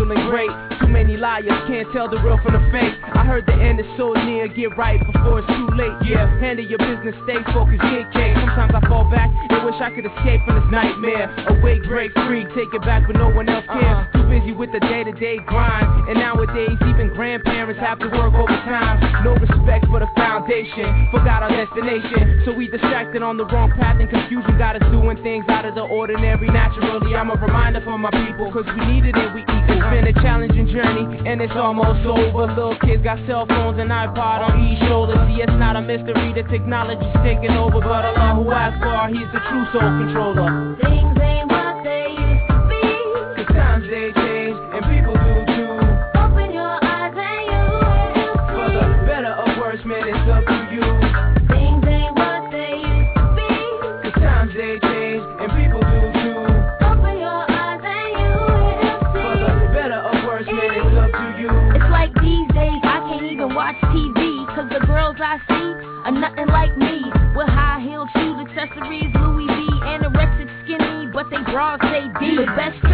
special 0.00 0.12
and 0.12 0.30
great. 0.30 0.50
Too 0.80 0.88
many 0.88 1.16
liars 1.16 1.46
can't 1.68 1.86
tell 1.92 2.08
the 2.08 2.18
real 2.18 2.38
from 2.42 2.54
the 2.54 2.70
fake. 2.72 2.94
I 3.14 3.24
heard 3.24 3.46
the 3.46 3.52
end 3.52 3.80
is 3.80 3.86
so 3.96 4.12
near, 4.12 4.48
get 4.48 4.76
right 4.76 5.00
before 5.00 5.40
it's 5.40 5.48
too 5.48 5.68
late. 5.76 5.92
Yeah, 6.08 6.26
handle 6.40 6.64
your 6.64 6.78
business, 6.78 7.14
stay 7.24 7.42
focused, 7.52 7.82
get 7.82 8.12
cake. 8.12 8.36
Sometimes 8.36 8.72
I 8.74 8.88
fall 8.88 9.10
back 9.10 9.30
and 9.60 9.68
wish 9.68 9.80
I 9.80 9.90
could 9.92 10.06
escape 10.08 10.40
from 10.48 10.56
this 10.56 10.70
nightmare. 10.72 11.28
Awake, 11.52 11.84
break 11.84 12.12
free, 12.24 12.44
take 12.56 12.72
it 12.72 12.80
back, 12.82 13.04
but 13.06 13.16
no 13.16 13.28
one 13.28 13.48
else 13.48 13.64
cares. 13.68 14.08
Uh-huh. 14.08 14.16
Too 14.16 14.26
busy 14.32 14.52
with 14.52 14.72
the 14.72 14.80
day 14.80 15.04
to 15.04 15.12
day 15.12 15.36
grind. 15.44 16.08
And 16.08 16.18
nowadays, 16.18 16.76
even 16.88 17.12
grandparents 17.12 17.80
have 17.80 17.98
to 18.00 18.08
work 18.08 18.32
overtime. 18.32 19.24
No 19.24 19.36
respect 19.36 19.84
for 19.92 20.00
the 20.00 20.08
foundation, 20.16 21.08
forgot 21.12 21.44
our 21.44 21.52
destination. 21.52 22.42
So 22.44 22.52
we 22.52 22.68
distracted 22.68 23.22
on 23.22 23.36
the 23.36 23.44
wrong 23.44 23.70
path, 23.76 24.00
and 24.00 24.08
confusion 24.08 24.56
got 24.56 24.80
us 24.80 24.86
doing 24.90 25.20
things 25.22 25.44
out 25.48 25.64
of 25.64 25.74
the 25.74 25.84
ordinary. 25.84 26.48
Naturally, 26.48 27.14
I'm 27.14 27.30
a 27.30 27.36
reminder 27.36 27.84
for 27.84 27.98
my 27.98 28.10
people, 28.10 28.50
cause 28.52 28.64
we 28.64 28.80
need 28.86 29.04
it 29.04 29.16
we 29.34 29.42
equal. 29.44 29.60
It's 29.70 29.90
been 29.92 30.08
a 30.08 30.16
challenging 30.24 30.68
journey, 30.72 31.28
and 31.28 31.40
it's 31.40 31.52
almost 31.54 32.06
over. 32.06 32.48
Little 32.48 32.78
kids 32.80 33.02
got 33.04 33.18
cell 33.26 33.46
phones 33.46 33.78
and 33.78 33.90
iPod 33.90 34.40
on 34.40 34.64
each 34.64 34.80
shoulder. 34.88 35.20
Not 35.20 35.28
a 35.80 35.82
mystery, 35.82 36.32
the 36.34 36.42
technology's 36.48 37.16
taking 37.24 37.56
over. 37.56 37.80
But 37.80 38.04
Allah 38.04 38.36
who 38.36 38.50
Akbar, 38.50 39.08
he's 39.08 39.28
the 39.32 39.40
true 39.48 39.64
soul 39.72 39.80
controller. 39.80 40.76
Things 40.82 41.29
but 71.60 71.76
they 71.82 71.88
say 71.92 72.08
D 72.18 72.36
The 72.36 72.46
best 72.56 72.89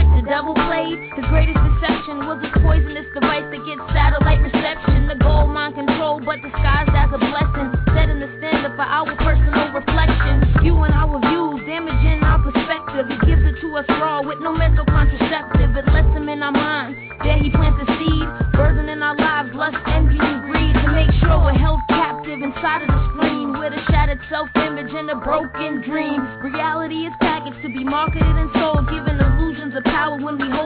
broken 25.53 25.83
dream 25.83 26.21
Reality 26.43 27.07
is 27.07 27.13
packaged 27.21 27.63
to 27.63 27.69
be 27.69 27.85
marketed 27.85 28.23
and 28.23 28.51
sold 28.55 28.89
Giving 28.91 29.19
illusions 29.19 29.75
of 29.77 29.85
power 29.85 30.19
when 30.21 30.39
we 30.39 30.51
hold 30.51 30.66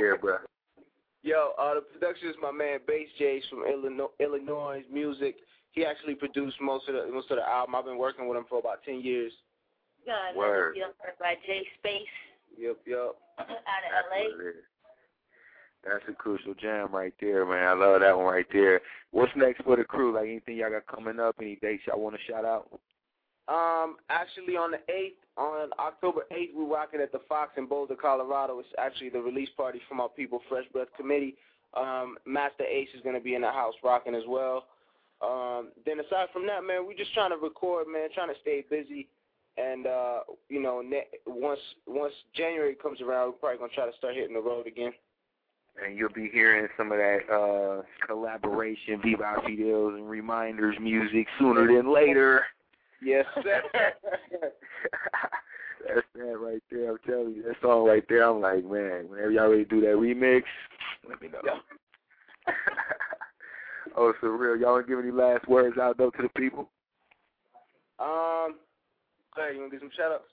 that 0.00 0.08
track 0.08 0.22
right 0.22 0.32
there, 0.32 0.38
bro? 0.38 0.46
Yo, 1.22 1.52
uh, 1.60 1.74
the 1.74 1.80
production 1.82 2.28
is 2.30 2.36
my 2.40 2.50
man 2.50 2.78
Bass 2.86 3.08
Jace 3.20 3.42
from 3.50 3.64
Illinois, 3.70 4.08
Illinois 4.20 4.82
Music. 4.90 5.36
He 5.72 5.84
actually 5.84 6.14
produced 6.14 6.56
most 6.60 6.88
of 6.88 6.94
the 6.94 7.12
most 7.12 7.30
of 7.30 7.36
the 7.36 7.48
album. 7.48 7.74
I've 7.74 7.84
been 7.84 7.98
working 7.98 8.28
with 8.28 8.38
him 8.38 8.46
for 8.48 8.58
about 8.58 8.82
ten 8.84 9.00
years. 9.00 9.32
God, 10.06 10.34
Word. 10.36 10.76
Young 10.76 10.92
by 11.20 11.34
J 11.46 11.62
Space 11.78 12.08
Yep, 12.58 12.78
yep. 12.86 13.14
out 13.38 13.46
That's 13.48 13.50
of 13.50 14.10
LA. 14.10 14.36
what 14.36 14.46
it 14.46 14.48
is. 14.48 14.64
That's 15.84 16.04
a 16.08 16.12
crucial 16.12 16.54
jam 16.54 16.88
right 16.92 17.14
there, 17.20 17.46
man. 17.46 17.66
I 17.66 17.72
love 17.72 18.00
that 18.00 18.16
one 18.16 18.26
right 18.26 18.46
there. 18.52 18.80
What's 19.12 19.32
next 19.36 19.62
for 19.62 19.76
the 19.76 19.84
crew? 19.84 20.14
Like 20.14 20.24
anything 20.26 20.56
y'all 20.56 20.70
got 20.70 20.86
coming 20.86 21.18
up? 21.20 21.36
Any 21.40 21.56
dates 21.56 21.84
y'all 21.86 22.00
want 22.00 22.16
to 22.16 22.32
shout 22.32 22.44
out? 22.44 22.68
Um, 23.50 23.96
actually, 24.08 24.56
on 24.56 24.70
the 24.70 24.78
eighth, 24.88 25.18
on 25.36 25.70
October 25.80 26.22
eighth, 26.30 26.52
we're 26.54 26.72
rocking 26.72 27.00
at 27.00 27.10
the 27.10 27.20
Fox 27.28 27.50
in 27.56 27.66
Boulder, 27.66 27.96
Colorado. 27.96 28.60
It's 28.60 28.68
actually 28.78 29.08
the 29.08 29.20
release 29.20 29.48
party 29.56 29.80
from 29.88 30.00
our 30.00 30.08
people, 30.08 30.40
Fresh 30.48 30.66
Breath 30.72 30.88
Committee. 30.96 31.34
Um, 31.74 32.16
Masta 32.24 32.62
Ace 32.64 32.88
is 32.94 33.02
going 33.02 33.16
to 33.16 33.20
be 33.20 33.34
in 33.34 33.42
the 33.42 33.50
house 33.50 33.74
rocking 33.82 34.14
as 34.14 34.22
well. 34.28 34.66
Um, 35.20 35.70
then 35.84 35.98
aside 35.98 36.28
from 36.32 36.46
that, 36.46 36.62
man, 36.62 36.86
we're 36.86 36.96
just 36.96 37.12
trying 37.12 37.30
to 37.30 37.36
record, 37.36 37.86
man, 37.92 38.08
trying 38.14 38.32
to 38.32 38.40
stay 38.40 38.64
busy. 38.70 39.08
And 39.56 39.86
uh, 39.86 40.20
you 40.48 40.62
know, 40.62 40.80
ne- 40.80 41.08
once 41.26 41.60
once 41.88 42.14
January 42.34 42.76
comes 42.76 43.00
around, 43.00 43.26
we're 43.26 43.32
probably 43.32 43.58
gonna 43.58 43.72
try 43.74 43.90
to 43.90 43.96
start 43.98 44.14
hitting 44.14 44.34
the 44.34 44.40
road 44.40 44.68
again. 44.68 44.92
And 45.84 45.98
you'll 45.98 46.12
be 46.12 46.30
hearing 46.32 46.68
some 46.76 46.92
of 46.92 46.98
that 46.98 47.18
uh 47.28 47.82
collaboration, 48.06 49.00
Viva 49.02 49.42
Fidels 49.44 49.96
and 49.96 50.08
Reminders 50.08 50.76
music 50.80 51.26
sooner 51.38 51.66
than 51.66 51.92
later. 51.92 52.44
Yes, 53.02 53.24
sir. 53.42 53.62
That's 55.86 56.06
that 56.14 56.38
right 56.38 56.62
there. 56.70 56.90
I'm 56.90 56.98
telling 57.06 57.34
you, 57.34 57.42
that 57.42 57.56
song 57.62 57.86
right 57.86 58.04
there. 58.08 58.24
I'm 58.24 58.40
like, 58.40 58.64
man, 58.64 59.08
whenever 59.08 59.30
y'all 59.30 59.48
ready 59.48 59.64
to 59.64 59.70
do 59.70 59.80
that 59.80 59.96
remix, 59.96 60.42
let 61.08 61.20
me 61.22 61.28
know. 61.28 61.40
oh, 63.96 64.12
so 64.20 64.28
real. 64.28 64.60
Y'all 64.60 64.74
want 64.74 64.86
to 64.86 64.90
give 64.90 65.02
any 65.02 65.10
last 65.10 65.48
words 65.48 65.78
out 65.78 65.96
though 65.96 66.10
to 66.10 66.22
the 66.22 66.28
people? 66.36 66.68
um, 67.98 68.56
go 69.34 69.42
ahead, 69.42 69.54
you 69.54 69.60
wanna 69.60 69.70
give 69.70 69.80
some 69.80 69.90
shout 69.96 70.12
outs? 70.12 70.30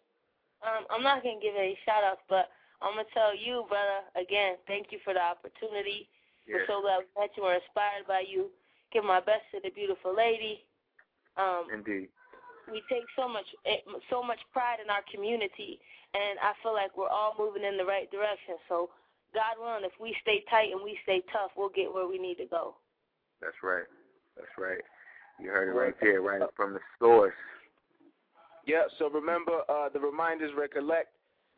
Um, 0.63 0.85
I'm 0.89 1.03
not 1.03 1.23
gonna 1.23 1.39
give 1.41 1.55
any 1.55 1.77
shout 1.85 2.03
outs, 2.03 2.21
but 2.29 2.49
I'm 2.81 2.93
gonna 2.93 3.07
tell 3.13 3.35
you, 3.35 3.65
brother, 3.69 4.05
again, 4.19 4.55
thank 4.67 4.87
you 4.91 4.99
for 5.03 5.13
the 5.13 5.21
opportunity. 5.21 6.09
Yes. 6.45 6.63
We're 6.63 6.67
so 6.67 6.81
glad 6.81 7.03
we 7.03 7.11
met 7.19 7.31
you. 7.35 7.43
We're 7.43 7.59
inspired 7.59 8.07
by 8.07 8.23
you. 8.27 8.51
Give 8.91 9.03
my 9.03 9.19
best 9.19 9.43
to 9.51 9.59
the 9.63 9.69
beautiful 9.69 10.15
lady. 10.15 10.63
Um, 11.35 11.67
Indeed. 11.73 12.09
We 12.71 12.83
take 12.89 13.05
so 13.15 13.27
much 13.27 13.47
eh, 13.65 13.83
so 14.09 14.21
much 14.23 14.39
pride 14.51 14.77
in 14.83 14.89
our 14.89 15.03
community, 15.11 15.79
and 16.13 16.39
I 16.39 16.53
feel 16.61 16.73
like 16.73 16.95
we're 16.97 17.11
all 17.11 17.35
moving 17.37 17.63
in 17.63 17.77
the 17.77 17.85
right 17.85 18.09
direction. 18.11 18.55
So, 18.69 18.89
God 19.33 19.59
willing, 19.59 19.85
if 19.85 19.95
we 19.99 20.15
stay 20.21 20.43
tight 20.49 20.71
and 20.71 20.83
we 20.83 20.97
stay 21.03 21.21
tough, 21.31 21.51
we'll 21.55 21.73
get 21.73 21.93
where 21.93 22.07
we 22.07 22.17
need 22.17 22.35
to 22.39 22.45
go. 22.45 22.75
That's 23.41 23.57
right. 23.63 23.87
That's 24.35 24.53
right. 24.57 24.81
You 25.39 25.49
heard 25.49 25.69
it 25.69 25.77
right 25.77 25.95
there, 26.01 26.21
right 26.21 26.41
from 26.55 26.73
the 26.73 26.79
source. 26.99 27.33
Yeah, 28.65 28.83
so 28.99 29.09
remember 29.09 29.61
uh, 29.69 29.89
the 29.89 29.99
Reminders 29.99 30.51
Recollect. 30.57 31.07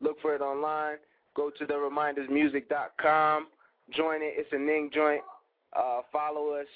Look 0.02 0.22
for 0.22 0.36
it 0.36 0.41
online. 0.41 0.98
Go 1.36 1.50
to 1.58 1.65
theremindersmusic.com. 1.65 3.48
Join 3.95 4.22
it. 4.22 4.34
It's 4.38 4.50
a 4.52 4.58
Ning 4.58 4.91
joint. 4.93 5.22
Uh, 5.76 6.02
follow 6.12 6.52
us. 6.52 6.67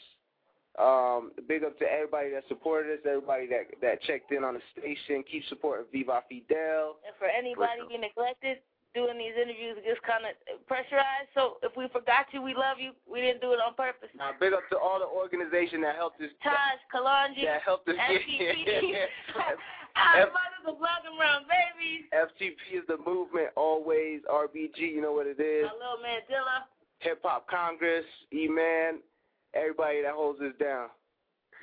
Um, 0.79 1.31
big 1.47 1.63
up 1.63 1.77
to 1.79 1.86
everybody 1.86 2.31
that 2.31 2.43
supported 2.47 2.93
us, 2.97 3.05
everybody 3.05 3.45
that 3.47 3.77
that 3.81 4.01
checked 4.03 4.31
in 4.31 4.43
on 4.43 4.55
the 4.55 4.63
station. 4.73 5.23
Keep 5.29 5.45
supporting 5.47 5.86
Viva 5.91 6.23
Fidel. 6.27 6.97
And 7.05 7.13
for 7.19 7.29
anybody 7.29 7.86
you 7.93 8.01
neglected, 8.01 8.57
doing 8.93 9.17
these 9.17 9.38
interviews 9.38 9.77
gets 9.86 10.01
kind 10.05 10.25
of 10.25 10.33
pressurized. 10.65 11.29
So 11.33 11.57
if 11.62 11.77
we 11.77 11.86
forgot 11.89 12.29
you, 12.33 12.41
we 12.41 12.53
love 12.53 12.77
you. 12.81 12.93
We 13.09 13.21
didn't 13.21 13.41
do 13.41 13.53
it 13.53 13.62
on 13.62 13.73
purpose. 13.73 14.09
Now, 14.17 14.33
big 14.39 14.53
up 14.53 14.65
to 14.69 14.77
all 14.77 14.97
the 14.97 15.09
organization 15.09 15.81
that 15.81 15.93
helped 15.97 16.21
us. 16.21 16.33
Taj, 16.41 16.81
Kalonji, 16.93 17.45
that 17.45 17.62
helped 17.62 17.89
us 17.89 17.97
get 17.97 18.21
FTP, 18.21 18.97
F- 19.38 19.62
our 19.97 20.25
mothers 20.29 20.65
of 20.65 20.77
black 20.81 21.05
and 21.05 21.17
brown 21.17 21.45
babies, 21.45 22.05
FTP 22.13 22.81
is 22.81 22.86
the 22.88 22.97
movement, 23.05 23.49
always 23.55 24.21
RBG. 24.29 24.77
You 24.77 25.01
know 25.01 25.13
what 25.13 25.27
it 25.27 25.38
is. 25.41 25.65
my 25.69 25.73
little 25.77 26.01
man 26.01 26.21
Dilla. 26.29 26.65
Hip 26.99 27.19
Hop 27.23 27.49
Congress, 27.49 28.05
E 28.31 28.47
Man, 28.47 28.99
everybody 29.54 30.02
that 30.02 30.13
holds 30.13 30.42
us 30.42 30.54
down. 30.60 30.89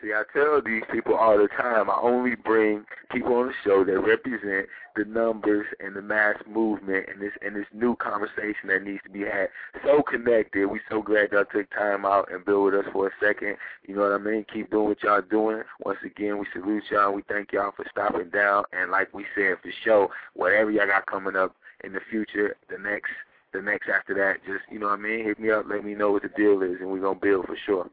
See, 0.02 0.14
I 0.14 0.22
tell 0.32 0.62
these 0.64 0.82
people 0.90 1.14
all 1.14 1.36
the 1.36 1.48
time, 1.48 1.90
I 1.90 1.98
only 2.00 2.34
bring 2.34 2.86
people 3.12 3.34
on 3.34 3.48
the 3.48 3.52
show 3.62 3.84
that 3.84 4.00
represent 4.00 4.66
the 4.96 5.04
numbers 5.04 5.66
and 5.78 5.94
the 5.94 6.00
mass 6.00 6.36
movement 6.48 7.06
and 7.10 7.20
this 7.20 7.32
and 7.42 7.54
this 7.54 7.66
new 7.74 7.96
conversation 7.96 8.68
that 8.68 8.82
needs 8.82 9.02
to 9.04 9.10
be 9.10 9.20
had. 9.20 9.48
So 9.84 10.02
connected. 10.02 10.66
We 10.66 10.80
so 10.88 11.02
glad 11.02 11.32
y'all 11.32 11.44
took 11.44 11.68
time 11.70 12.06
out 12.06 12.32
and 12.32 12.44
build 12.46 12.72
with 12.72 12.86
us 12.86 12.90
for 12.94 13.08
a 13.08 13.10
second. 13.20 13.56
You 13.86 13.96
know 13.96 14.02
what 14.02 14.12
I 14.12 14.18
mean? 14.18 14.46
Keep 14.50 14.70
doing 14.70 14.88
what 14.88 15.02
y'all 15.02 15.20
doing. 15.20 15.62
Once 15.84 15.98
again, 16.04 16.38
we 16.38 16.46
salute 16.54 16.84
y'all. 16.90 17.12
We 17.12 17.22
thank 17.28 17.52
y'all 17.52 17.72
for 17.76 17.84
stopping 17.90 18.30
down. 18.30 18.64
And 18.72 18.90
like 18.90 19.12
we 19.12 19.26
said 19.34 19.56
for 19.62 19.70
show, 19.84 20.08
whatever 20.32 20.70
y'all 20.70 20.86
got 20.86 21.06
coming 21.06 21.36
up 21.36 21.54
in 21.84 21.92
the 21.92 22.00
future, 22.10 22.56
the 22.70 22.78
next 22.78 23.10
the 23.52 23.60
next 23.60 23.88
after 23.88 24.14
that, 24.14 24.44
just 24.46 24.64
you 24.70 24.78
know 24.78 24.86
what 24.86 24.98
I 24.98 25.02
mean, 25.02 25.24
hit 25.24 25.38
me 25.40 25.50
up, 25.50 25.64
let 25.68 25.84
me 25.84 25.94
know 25.94 26.12
what 26.12 26.22
the 26.22 26.28
deal 26.28 26.62
is 26.62 26.76
and 26.80 26.90
we're 26.90 27.00
gonna 27.00 27.18
build 27.18 27.46
for 27.46 27.56
sure. 27.66 27.90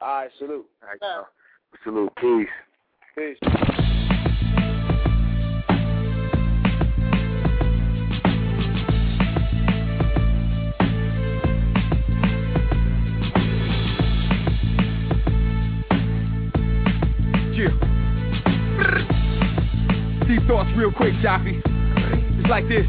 All 0.00 0.08
right, 0.08 0.30
salute. 0.38 0.66
All 0.82 0.88
right, 0.88 0.98
y'all. 1.02 1.26
Salute. 1.84 2.12
Peace. 2.16 2.48
Peace. 3.16 3.36
Yeah. 17.54 17.68
Deep 20.28 20.46
thoughts 20.46 20.70
real 20.76 20.92
quick, 20.92 21.12
Joffy. 21.14 21.60
It's 22.38 22.48
like 22.48 22.68
this. 22.68 22.86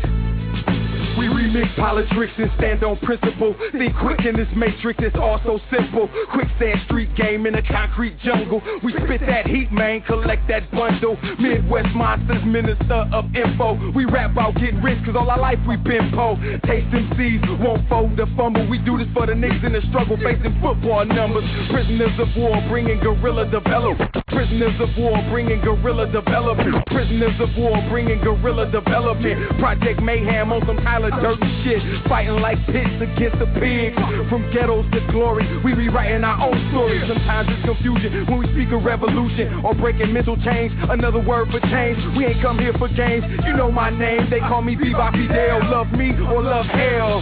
We 1.20 1.28
remix 1.28 1.76
politics 1.76 2.32
and 2.38 2.50
stand 2.58 2.82
on 2.82 2.96
principle. 3.00 3.54
Think 3.74 3.94
quick 4.00 4.24
in 4.24 4.38
this 4.38 4.48
matrix, 4.56 5.04
it's 5.04 5.18
all 5.18 5.38
so 5.44 5.60
simple. 5.70 6.08
Quicksand 6.32 6.80
street 6.86 7.14
game 7.18 7.46
in 7.46 7.56
a 7.56 7.62
concrete 7.62 8.18
jungle. 8.20 8.62
We 8.86 8.94
spit 8.94 9.20
that 9.28 9.46
heat, 9.46 9.70
man, 9.70 10.00
collect 10.08 10.48
that 10.48 10.72
bundle. 10.72 11.18
Midwest 11.38 11.94
monsters, 11.94 12.42
minister 12.46 13.04
of 13.12 13.26
info. 13.36 13.92
We 13.92 14.06
rap 14.06 14.32
about 14.32 14.56
getting 14.56 14.82
rich, 14.82 15.04
cause 15.04 15.18
all 15.20 15.30
our 15.30 15.38
life 15.38 15.60
we 15.68 15.76
been 15.76 16.10
po. 16.16 16.38
Taste 16.64 16.88
MCs, 16.88 17.60
won't 17.60 17.90
fold 17.90 18.16
the 18.16 18.26
fumble. 18.38 18.66
We 18.70 18.80
do 18.80 18.98
this 18.98 19.08
for 19.14 19.26
the 19.26 19.34
niggas 19.34 19.66
in 19.66 19.74
the 19.74 19.82
struggle, 19.90 20.16
facing 20.16 20.56
football 20.62 21.04
numbers. 21.04 21.44
Prisoners 21.70 22.16
of 22.18 22.30
war, 22.38 22.64
bringing 22.70 23.02
guerrilla 23.02 23.44
development. 23.52 24.29
Prisoners 24.32 24.76
of 24.80 24.90
war, 24.98 25.18
bringing 25.30 25.62
guerrilla 25.62 26.06
development. 26.12 26.86
Prisoners 26.88 27.36
of 27.40 27.50
war, 27.58 27.76
bringing 27.90 28.20
guerrilla 28.22 28.70
development. 28.72 29.60
Project 29.60 30.02
Mayhem 30.02 30.52
on 30.52 30.62
some 30.66 30.78
Tyler 30.78 31.10
Durden 31.10 31.50
shit. 31.64 31.82
Fighting 32.08 32.40
like 32.42 32.58
pits 32.68 33.02
against 33.02 33.40
the 33.40 33.48
pigs. 33.60 33.98
From 34.30 34.50
ghettos 34.54 34.86
to 34.94 35.02
glory, 35.12 35.46
we 35.64 35.74
rewriting 35.74 36.24
our 36.24 36.50
own 36.50 36.58
story. 36.72 37.02
Sometimes 37.08 37.50
it's 37.52 37.66
confusion 37.66 38.26
when 38.28 38.40
we 38.40 38.48
speak 38.54 38.72
of 38.72 38.84
revolution 38.84 39.66
or 39.66 39.74
breaking 39.74 40.14
mental 40.14 40.38
chains. 40.38 40.72
Another 40.90 41.20
word 41.20 41.50
for 41.52 41.60
change. 41.72 41.98
We 42.18 42.26
ain't 42.26 42.42
come 42.42 42.60
here 42.60 42.74
for 42.78 42.88
games. 42.90 43.26
You 43.46 43.54
know 43.54 43.72
my 43.72 43.90
name. 43.90 44.30
They 44.30 44.40
call 44.40 44.62
me 44.62 44.76
Viva 44.76 45.12
Fidel. 45.12 45.70
Love 45.70 45.92
me 45.94 46.12
or 46.12 46.44
love 46.44 46.66
hell. 46.66 47.22